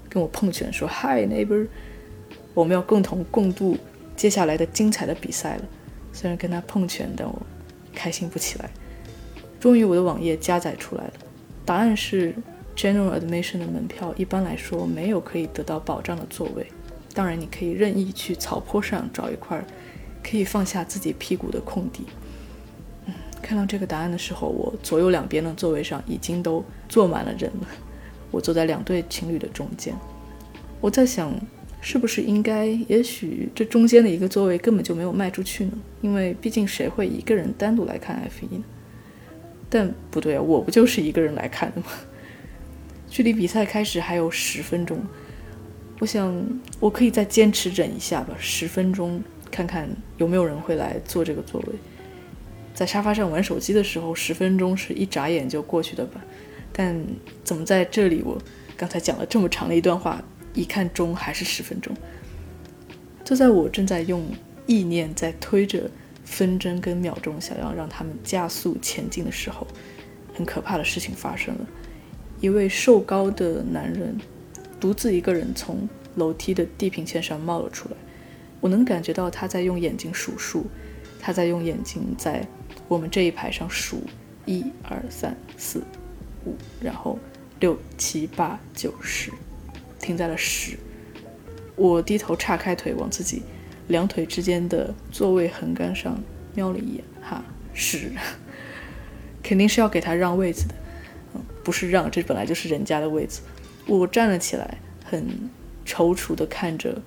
[0.09, 1.67] 跟我碰拳，说：“Hi neighbor，
[2.55, 3.77] 我们要共同共度
[4.15, 5.65] 接下来的精彩的比赛了。”
[6.15, 7.43] 虽然跟他碰拳，但我
[7.93, 8.71] 开心不起来。
[9.59, 11.15] 终于，我的网页加载出来了，
[11.65, 12.33] 答案是
[12.77, 16.69] General Admission 的门票一般来说没有可以得到保障的座位。
[17.15, 19.63] 当然，你可以任意去草坡上找一块
[20.23, 22.05] 可以放下自己屁股的空地。
[23.43, 27.67] 看到这个答案的时候，我左右两边的座位上已经都坐满了人了。
[28.31, 29.95] 我坐在两对情侣的中间。
[30.81, 31.35] 我在想，
[31.81, 35.73] 是不是应该，也许这中间的一个座位根本就没有卖出去呢？
[36.01, 38.65] 因为毕竟谁会一个人单独来看 F1 呢？
[39.69, 41.89] 但不对啊，我不就是一个人来看的吗？
[43.11, 44.99] 距离比赛开始还有十分钟，
[46.03, 46.45] 我想
[46.81, 51.75] 我可以再坚持忍一下吧，十分钟看看有没有人会来坐这个座位。
[52.75, 56.21] 在沙发上玩手机的时候，十分钟是一眨眼就过去的吧？
[56.73, 57.01] 但
[57.45, 58.37] 怎么在这里，我
[58.77, 60.21] 刚才讲了这么长的一段话，
[60.55, 61.95] 一看钟还是十分钟。
[63.23, 64.27] 就在我正在用
[64.67, 65.89] 意念在推着
[66.25, 69.65] 分针跟秒钟，想要让他们加速前进的时候，
[70.35, 71.67] 很可怕的事情发生了。
[72.41, 74.19] 一位瘦高的男人
[74.83, 77.97] 独自一个人从楼梯的地平线上冒了出来，
[78.61, 80.67] 我能感觉到他在用眼睛数数，
[81.21, 82.45] 他在用眼睛在。
[82.89, 84.03] 我们这一排上数
[84.45, 85.85] 一二三四
[86.45, 87.17] 五，然后
[87.61, 89.31] 六七八九十，
[90.01, 90.77] 停在了十。
[91.77, 93.43] 我低头岔开腿，往自己
[93.87, 96.21] 两腿之间的座位横杆上
[96.57, 98.11] 瞄了一眼，哈，十，
[99.45, 100.75] 肯定是要给他让位子的，
[101.35, 103.43] 嗯，不是让，这本来就是人家的位子。
[103.87, 105.51] 我站了起来，很
[105.85, 107.01] 踌躇地看着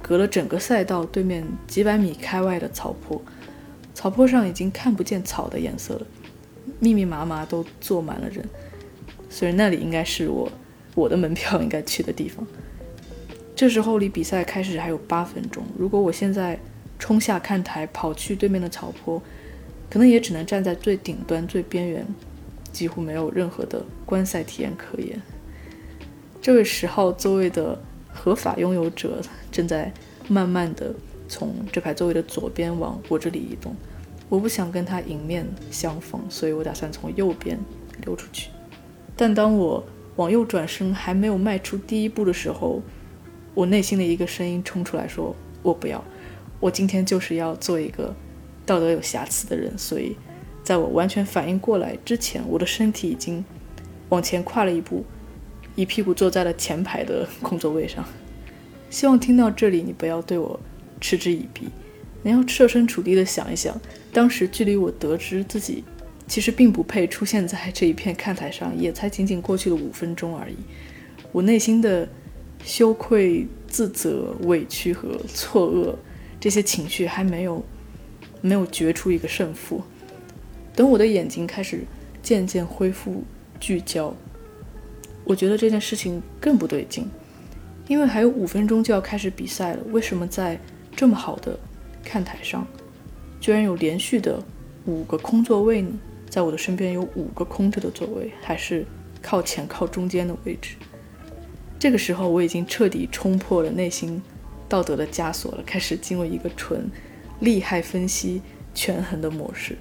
[0.00, 3.20] 隔了整个赛道对面几百米开外的草坡。
[3.94, 6.06] 草坡上已经看不见草的颜色了，
[6.80, 8.44] 密密麻麻都坐满了人。
[9.28, 10.50] 虽然那里应该是我
[10.94, 12.46] 我的门票应该去的地方。
[13.54, 16.58] 这时候离比赛开始还有八分钟，如果我现在
[16.98, 19.22] 冲下看台跑去对面的草坡，
[19.90, 22.04] 可能也只能站在最顶端最边缘，
[22.72, 25.20] 几乎没有任何的观赛体验可言。
[26.42, 27.80] 这位十号座位的
[28.12, 29.90] 合法拥有者正在
[30.28, 30.92] 慢慢的。
[31.28, 33.74] 从这排座位的左边往我这里移动，
[34.28, 37.58] 我不想跟他迎面相逢，所以我打算从右边
[38.04, 38.50] 溜出去。
[39.16, 39.82] 但当我
[40.16, 42.82] 往右转身还没有迈出第一步的时候，
[43.54, 46.04] 我内心的一个声音冲出来说：“我不要，
[46.60, 48.14] 我今天就是要做一个
[48.66, 50.14] 道德有瑕疵的人。”所以，
[50.62, 53.42] 在我完全反应过来之前，我的身体已经
[54.10, 55.02] 往前跨了一步，
[55.74, 58.04] 一屁股坐在了前排的空座位上。
[58.90, 60.58] 希望听到这里，你不要对我。
[61.04, 61.68] 嗤之以鼻，
[62.22, 63.76] 你要设身处地的想一想，
[64.12, 65.82] 当时距离我得知自己
[66.28, 70.54] 其实并不配出现在这一片看台上，也才仅仅过去了五分钟而已。
[71.32, 72.08] 我内心的
[72.64, 75.92] 羞愧、自责、委屈和错愕
[76.38, 77.64] 这些情绪还没有
[78.40, 79.82] 没有决出一个胜负。
[80.76, 81.80] 等我的眼睛开始
[82.22, 83.24] 渐渐恢复
[83.58, 84.14] 聚焦，
[85.24, 87.08] 我觉得这件事情更不对劲，
[87.88, 90.58] 因为还有五分钟就要开始比赛了，为什么在？
[90.94, 91.58] 这么好的
[92.04, 92.66] 看台上，
[93.40, 94.38] 居然有连续的
[94.84, 95.90] 五个空座位呢！
[96.28, 98.84] 在我的身边有五个空着的座位，还是
[99.22, 100.76] 靠前靠中间的位置。
[101.78, 104.22] 这个时候，我已经彻底冲破了内心
[104.68, 106.88] 道德的枷锁了，开始进入一个纯
[107.40, 108.42] 利害分析、
[108.74, 109.78] 权衡的模式。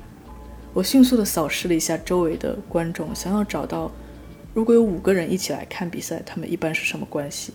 [0.73, 3.91] 我迅速地扫视了一下周围的观众，想要找到
[4.53, 7.53] 如果有五个人一起来看比赛，他们一般是什么关系？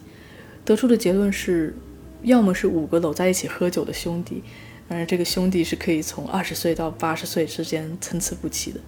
[0.65, 1.75] 得出的结论是。
[2.23, 4.43] 要么是五个搂在一起喝酒的兄弟，
[4.89, 8.81] 当然，这个兄弟是可以从二十岁到八十岁之间参差不齐的，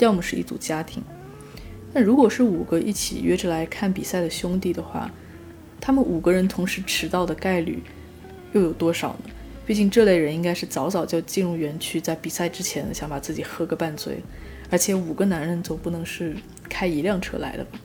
[0.00, 1.02] 要么是一组家庭。
[1.94, 5.10] 那如果是五个一起约着来看比赛的兄弟的话，
[5.80, 7.80] 他们五个人同时迟到的概率
[8.52, 9.30] 又有多少呢？
[9.64, 14.18] 毕竟这类人应该是早早就进入园区，在比赛之前想把自己喝个半醉。
[14.68, 16.36] 而且五个男人总不能是
[16.68, 17.78] 开一辆车来的吧？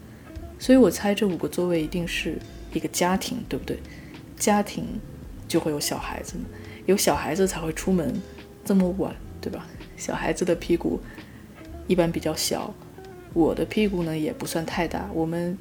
[0.57, 2.38] 所以我猜这五个座位一定是
[2.73, 3.80] 一个家庭，对不对？
[4.38, 4.86] 家庭
[5.47, 6.36] 就会有小孩子。
[6.86, 8.19] 有小孩子才会出门
[8.65, 9.67] 这么晚，对吧？
[9.95, 10.99] 小孩子的屁股
[11.88, 12.73] 一般比较小，
[13.34, 15.09] 我的屁股呢也不算太大。
[15.13, 15.57] 我们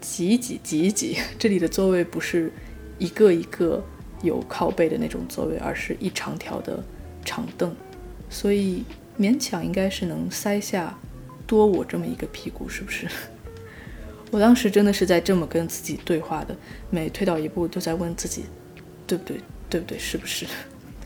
[0.00, 2.50] 挤一挤，挤一挤，这里的座位不是
[2.98, 3.84] 一个一个
[4.22, 6.82] 有靠背的那种座位，而是一长条的
[7.24, 7.74] 长凳，
[8.30, 8.84] 所以
[9.18, 10.98] 勉强应该是能塞下
[11.48, 13.08] 多我这么一个屁股，是不是？
[14.30, 16.54] 我当时真的是在这么跟自己对话的，
[16.90, 18.44] 每退到一步都在问自己，
[19.06, 19.40] 对不对？
[19.70, 19.98] 对不对？
[19.98, 20.46] 是不是？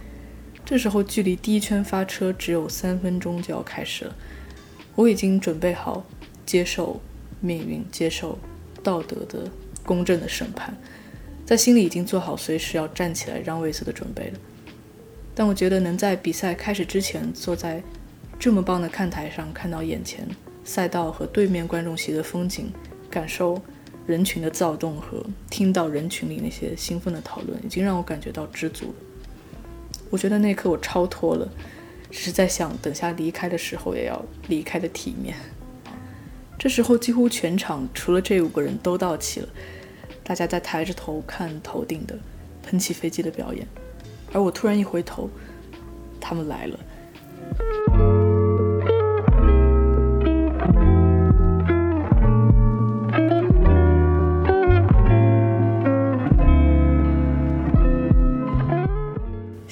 [0.67, 4.17] 这时候距离第一圈发车只有三分钟就要开始了，
[4.97, 6.05] 我已经准备好
[6.45, 7.01] 接受
[7.41, 8.39] 命运、接受
[8.83, 9.49] 道德的
[9.85, 10.77] 公正的审判，
[11.47, 14.39] 在心里已经做好随时要站起来让位子的准备了。
[15.35, 17.83] 但我觉得能在比赛开始之前坐在
[18.43, 20.27] 这么棒的看台上，看到眼前
[20.65, 22.73] 赛道和对面观众席的风景，
[23.09, 23.63] 感受。
[24.05, 28.95] 人群的躁动和听到人群里那些兴奋的讨论，已经让我感觉到知足了。
[30.11, 31.49] 我觉得那刻我超脱了，
[32.11, 35.37] 只是在想，等下离开的时候也要离开的体面。
[36.59, 39.49] 这时候，几乎全场除了这五个人都到齐了，
[40.25, 42.19] 大家在抬着头看头顶的
[42.65, 43.65] 喷气飞机的表演，
[44.33, 45.31] 而我突然一回头，
[46.21, 48.12] 他们来了。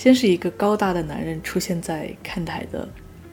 [0.01, 2.89] 先是一个高大的男人出现在看台的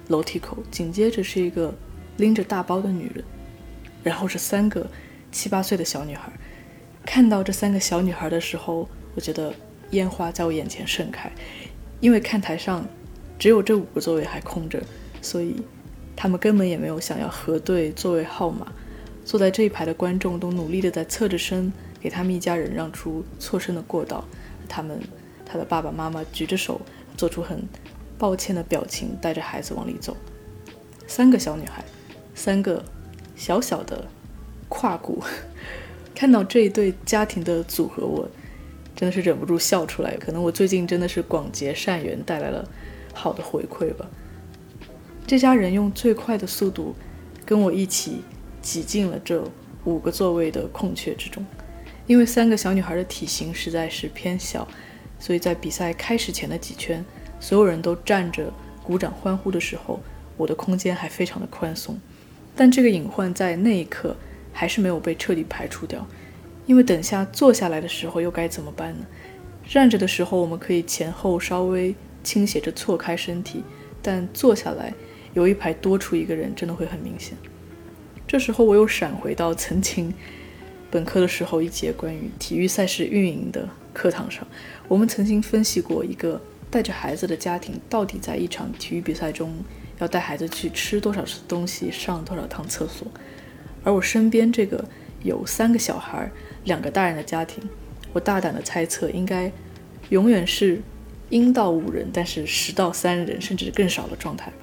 [0.10, 1.74] 楼梯口，紧接着是一个
[2.18, 3.24] 拎着大包的女人，
[4.04, 4.86] 然后是三个
[5.32, 6.30] 七八岁的小女孩。
[7.06, 9.54] 看到这三个小女孩的时候，我觉得
[9.92, 11.32] 烟花在我眼前盛开，
[12.02, 12.86] 因为看台上
[13.40, 14.84] 只有这五个座位还空着，
[15.22, 15.56] 所以
[16.18, 18.68] 他们根本也没有想要核对座位号码。
[19.24, 24.28] 坐在这一排的观众都努力的在侧着身给他们一家人让出错身的过道，
[24.68, 25.00] 他们。
[25.50, 26.82] 他的爸爸妈妈举着手，
[27.16, 27.64] 做出很
[28.18, 30.16] 抱歉的表情，带着孩子往里走。
[31.08, 31.86] 三个小女孩，
[32.36, 32.84] 三个
[33.36, 34.06] 小小的
[34.68, 35.24] 胯骨。
[36.14, 38.28] 看到这一对家庭的组合，我
[38.96, 40.18] 真的是忍不住笑出来。
[40.18, 42.68] 可能我最近真的是广结善缘，带来了
[43.14, 44.06] 好的回馈吧。
[45.26, 46.96] 这家人用最快的速度
[47.46, 48.24] 跟我一起
[48.62, 49.44] 挤进了这
[49.86, 51.46] 五个座位的空缺之中，
[52.08, 54.68] 因为三个小女孩的体型实在是偏小。
[55.20, 57.04] 所以在比赛开始前的几圈，
[57.40, 58.54] 所有人都站着
[58.84, 60.00] 鼓掌欢呼的时候，
[60.38, 62.00] 我的空间还非常的宽松。
[62.56, 64.16] 但这个隐患在那一刻
[64.54, 66.08] 还是没有被彻底排除掉，
[66.66, 69.06] 因为等下坐下来的时候又该怎么办呢？
[69.68, 71.94] 站着的时候我们可以前后稍微
[72.24, 73.64] 倾斜着错开身体，
[74.02, 74.94] 但坐下来
[75.34, 77.38] 有一排多出一个人，真的会很明显。
[78.28, 80.14] 这时候我又闪回到曾经
[80.92, 83.68] 本科的时候一节关于体育赛事运营的。
[83.94, 84.46] 课堂上，
[84.88, 89.54] 我们曾经分析过一个带着孩子的家庭到底在一场体育比赛中
[90.00, 93.08] 要带孩子去吃多少次东西，上多少趟厕所。
[93.84, 94.84] 而我身边这个
[95.24, 96.30] 有三个小孩、
[96.66, 97.64] 两个大人的家庭，
[98.14, 99.52] 我大胆的猜测，应该
[100.10, 100.82] 永远是
[101.30, 104.58] 应到五人，但是十到三人甚至更少的状态吧。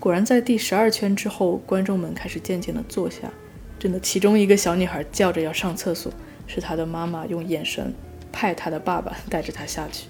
[0.00, 3.30] 果然，在第十二圈之后，观众们开始渐渐的坐下。
[3.78, 6.12] 真的，其中一个小女孩叫着要上厕所，
[6.46, 7.92] 是她的妈妈用眼神。
[8.32, 10.06] 派他的爸爸带着他下去。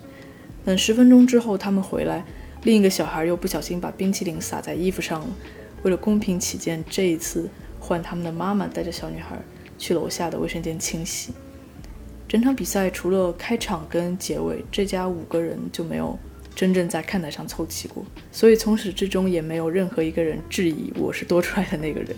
[0.64, 2.24] 等十分钟之后，他们回来，
[2.62, 5.26] 另一个小孩又不小心把冰淇淋洒在衣服上了。
[5.82, 7.50] 为了公平起见，这一次
[7.80, 9.36] 换他们的妈妈带着小女孩
[9.76, 11.32] 去楼下的卫生间清洗。
[12.28, 16.16] 整场比赛除了开场跟结尾，这家五个人就没有
[16.54, 22.16] 真正在看台上凑齐过，所以从始至终也没有任何一个人质疑我是多出来的那个人。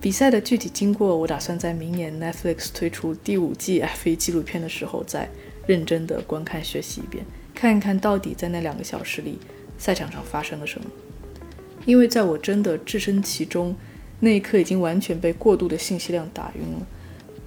[0.00, 5.28] 比赛的具体经过，我打算在明年 Netflix 推出第五季 F1 纪录片的时候再
[5.66, 7.24] 认真的观看学习一遍，
[7.54, 9.38] 看一看到底在那两个小时里
[9.78, 10.86] 赛场上发生了什么。
[11.86, 13.74] 因为在我真的置身其中
[14.20, 16.86] 那一刻，已经完全被过度的信息量打晕了。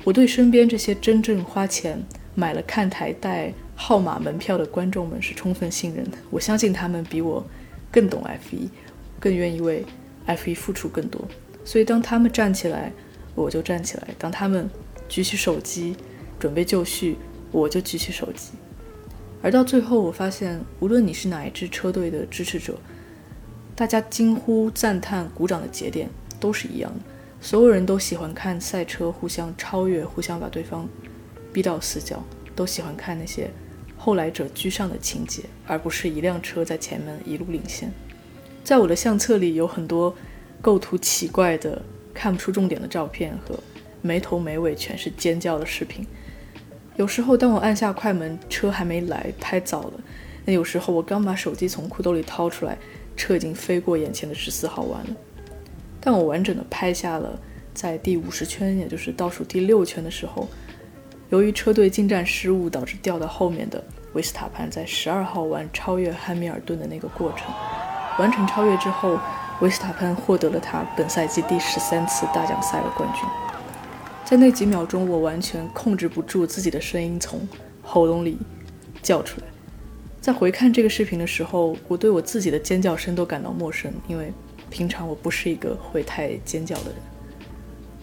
[0.04, 6.18] 我对身边这些真正花钱买了看台带号码门票的观众们是充分信任的。
[6.32, 7.46] 我相信他们比我
[7.92, 8.70] 更懂 F1，
[9.20, 9.86] 更愿意为
[10.26, 11.28] F1 付出更多。
[11.68, 12.94] 所以，当他们站起来，
[13.36, 14.70] 我就站起来；当他们
[15.10, 15.98] 举起手机
[16.40, 17.18] 准备就绪，
[17.52, 18.52] 我就举起手机。
[19.42, 22.80] 而到最后，我发现，无论你是哪一支车队的支持者，
[23.76, 26.10] 大家惊呼、赞叹、鼓掌的节点
[26.40, 27.00] 都是一样的。
[27.42, 30.88] 所有人都喜欢看赛车互相超越、互相把对方
[31.52, 32.24] 逼到死角，
[32.56, 33.52] 都喜欢看那些
[33.98, 37.92] 后来者居上的情节，而不是一辆车在前面一路领先。
[38.64, 40.16] 在我的相册里有很多
[40.62, 41.82] 构图奇怪的、
[42.14, 43.58] 看不出重点的照片和
[44.02, 46.06] 没头没尾全是尖叫的视频。
[46.96, 49.94] 有时候，当我按下快门，车还没来，拍早了；
[50.46, 52.78] 那有时候，我刚把手机从裤兜里掏出来，
[53.16, 55.16] 车已经飞过眼前的十四号弯了。
[56.02, 57.40] 但我完整的拍下了
[57.74, 60.48] 在第五十圈，也就是倒数第六圈的时候，
[61.30, 63.84] 由于车队进站失误导致掉到后面的
[64.14, 67.54] 维斯塔潘在十二号弯超越汉密尔顿的那个过程。
[68.18, 69.20] 完成超越之后，
[69.60, 73.24] 维斯塔潘获得了他本赛季第十三次大奖赛的冠军。
[74.24, 77.40] 在那几秒钟，我完全控制不住自己的声音从
[77.82, 78.38] 喉咙里
[79.02, 79.48] 叫出来。
[80.22, 84.32] 在回看这个视频的时候，我对我自己的尖叫声都感到陌生，因为
[84.70, 86.96] 平常我不是一个会太尖叫的人。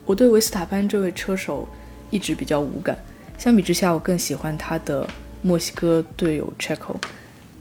[0.05, 1.69] 我对维斯塔潘这位车手
[2.11, 2.99] 一直比较无感，
[3.39, 5.07] 相比之下，我更喜欢他的
[5.43, 6.97] 墨西哥队友 Checo。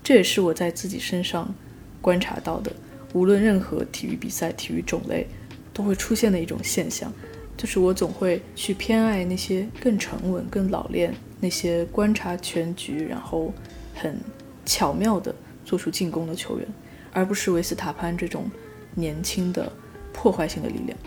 [0.02, 1.54] 这也是我在自己身上
[2.02, 2.72] 观察到的，
[3.14, 5.28] 无论任何体育比赛、体育种类
[5.74, 7.12] 都会出现的一种现象。
[7.56, 13.54] 就是我总会去偏爱那些更沉稳、更老练、那些观察全局，然后
[13.94, 14.18] 很
[14.66, 15.34] 巧妙地
[15.64, 16.68] 做出进攻的球员，
[17.12, 18.50] 而不是维斯塔潘这种
[18.96, 19.72] 年轻的
[20.12, 20.98] 破坏性的力量。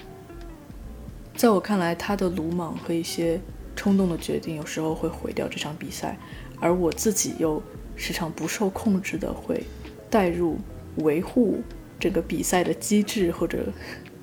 [1.34, 3.40] 在我看来，他的鲁莽和一些
[3.74, 6.16] 冲动的决定有时候会毁掉这场比赛，
[6.61, 7.61] 而我自己又
[7.96, 9.64] 时常不受控制的会
[10.09, 10.57] 带入
[10.98, 11.61] 维护
[11.99, 13.66] 整个比赛的机制或者。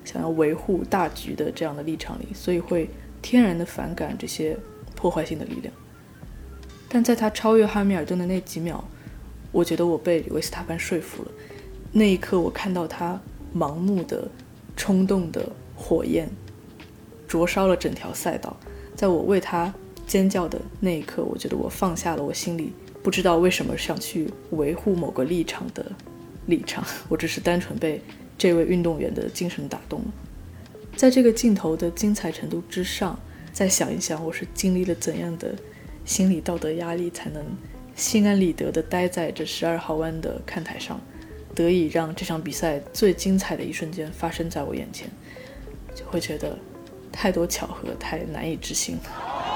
[0.04, 2.90] 想要维护大局的这样的立场里，所以会
[3.22, 4.54] 天然的反感这些
[4.94, 5.72] 破坏性的力量。
[6.90, 8.84] 但在他超越汉密尔顿的那几秒，
[9.50, 11.30] 我觉得我被维斯塔潘说服了。
[11.90, 13.18] 那一刻，我看到他
[13.56, 14.30] 盲目的、
[14.76, 16.28] 冲动的火焰
[17.26, 18.54] 灼烧了整条赛道。
[18.94, 19.72] 在我为他
[20.06, 25.90] 尖叫的那一刻，我觉得我放下了我心里不知道为什么想去维护某个立场的
[26.46, 28.00] 立场，我只是单纯被。
[28.36, 30.06] 这位运动员的精神打动了，
[30.96, 33.16] 在这个镜头的精彩程度之上，
[33.52, 35.54] 再想一想，我是经历了怎样的
[36.04, 37.44] 心理道德压力，才能
[37.94, 41.00] 心安理得地待在这十二号弯的看台上，
[41.54, 45.08] 得以让这场比赛最精彩的一瞬间发生在我眼前，
[45.94, 46.58] 就会觉得
[47.12, 49.53] 太多巧合，太难以置信了。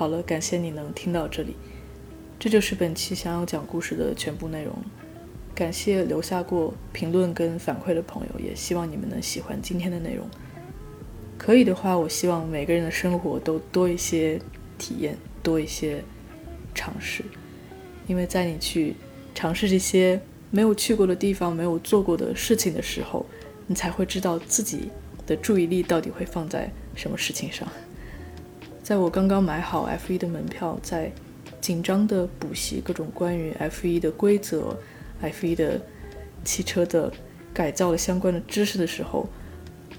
[0.00, 1.54] 好了，感谢你能听到这里，
[2.38, 4.74] 这就是本期想要讲故事的全部内容。
[5.54, 10.26] 感谢留下过评论跟反馈的朋友，也希望你们能喜欢今天的内容。
[11.36, 14.40] 可以的话，我希望每个人的生活都多一些
[14.78, 16.02] 体验，多一些
[16.74, 17.22] 尝试，
[18.06, 18.96] 因为在你去
[19.34, 20.18] 尝试这些
[20.50, 23.26] 没有去过的地方、没有做过的事情的时候，
[23.66, 24.88] 你才会知道自己
[25.26, 27.68] 的注意力到底会放在什么事情上。
[28.82, 31.12] 在我刚刚买好 F1 的门票，在
[31.60, 34.76] 紧张的补习各种关于 F1 的规则、
[35.22, 35.80] F1 的
[36.44, 37.12] 汽车的
[37.52, 39.28] 改造的相关的知识的时候，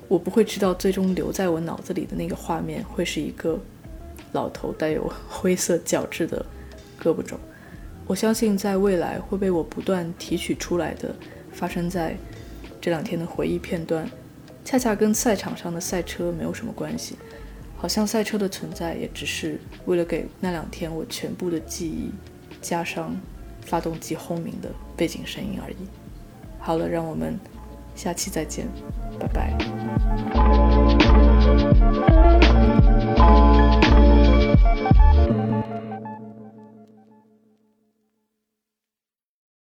[0.07, 3.57] 我不会知道最终留在我脑子里的那个画面会是一个
[4.33, 6.45] 老头带有灰色角质的
[7.01, 7.39] 胳膊肘。
[8.07, 11.15] 我相信在未来会被我不断提取出来的，
[11.53, 12.17] 发生在
[12.81, 14.09] 这两天的回忆片段，
[14.65, 17.15] 恰恰跟赛场上的赛车没有什么关系。
[17.81, 22.11] 好像赛车的存在也只是为了给那两天我全部的记忆
[22.61, 23.19] 加上
[23.65, 25.75] 发动机轰鸣的背景声音而已。
[26.59, 27.39] 好了让我们
[27.95, 28.67] 下期再见
[29.19, 29.57] 拜拜。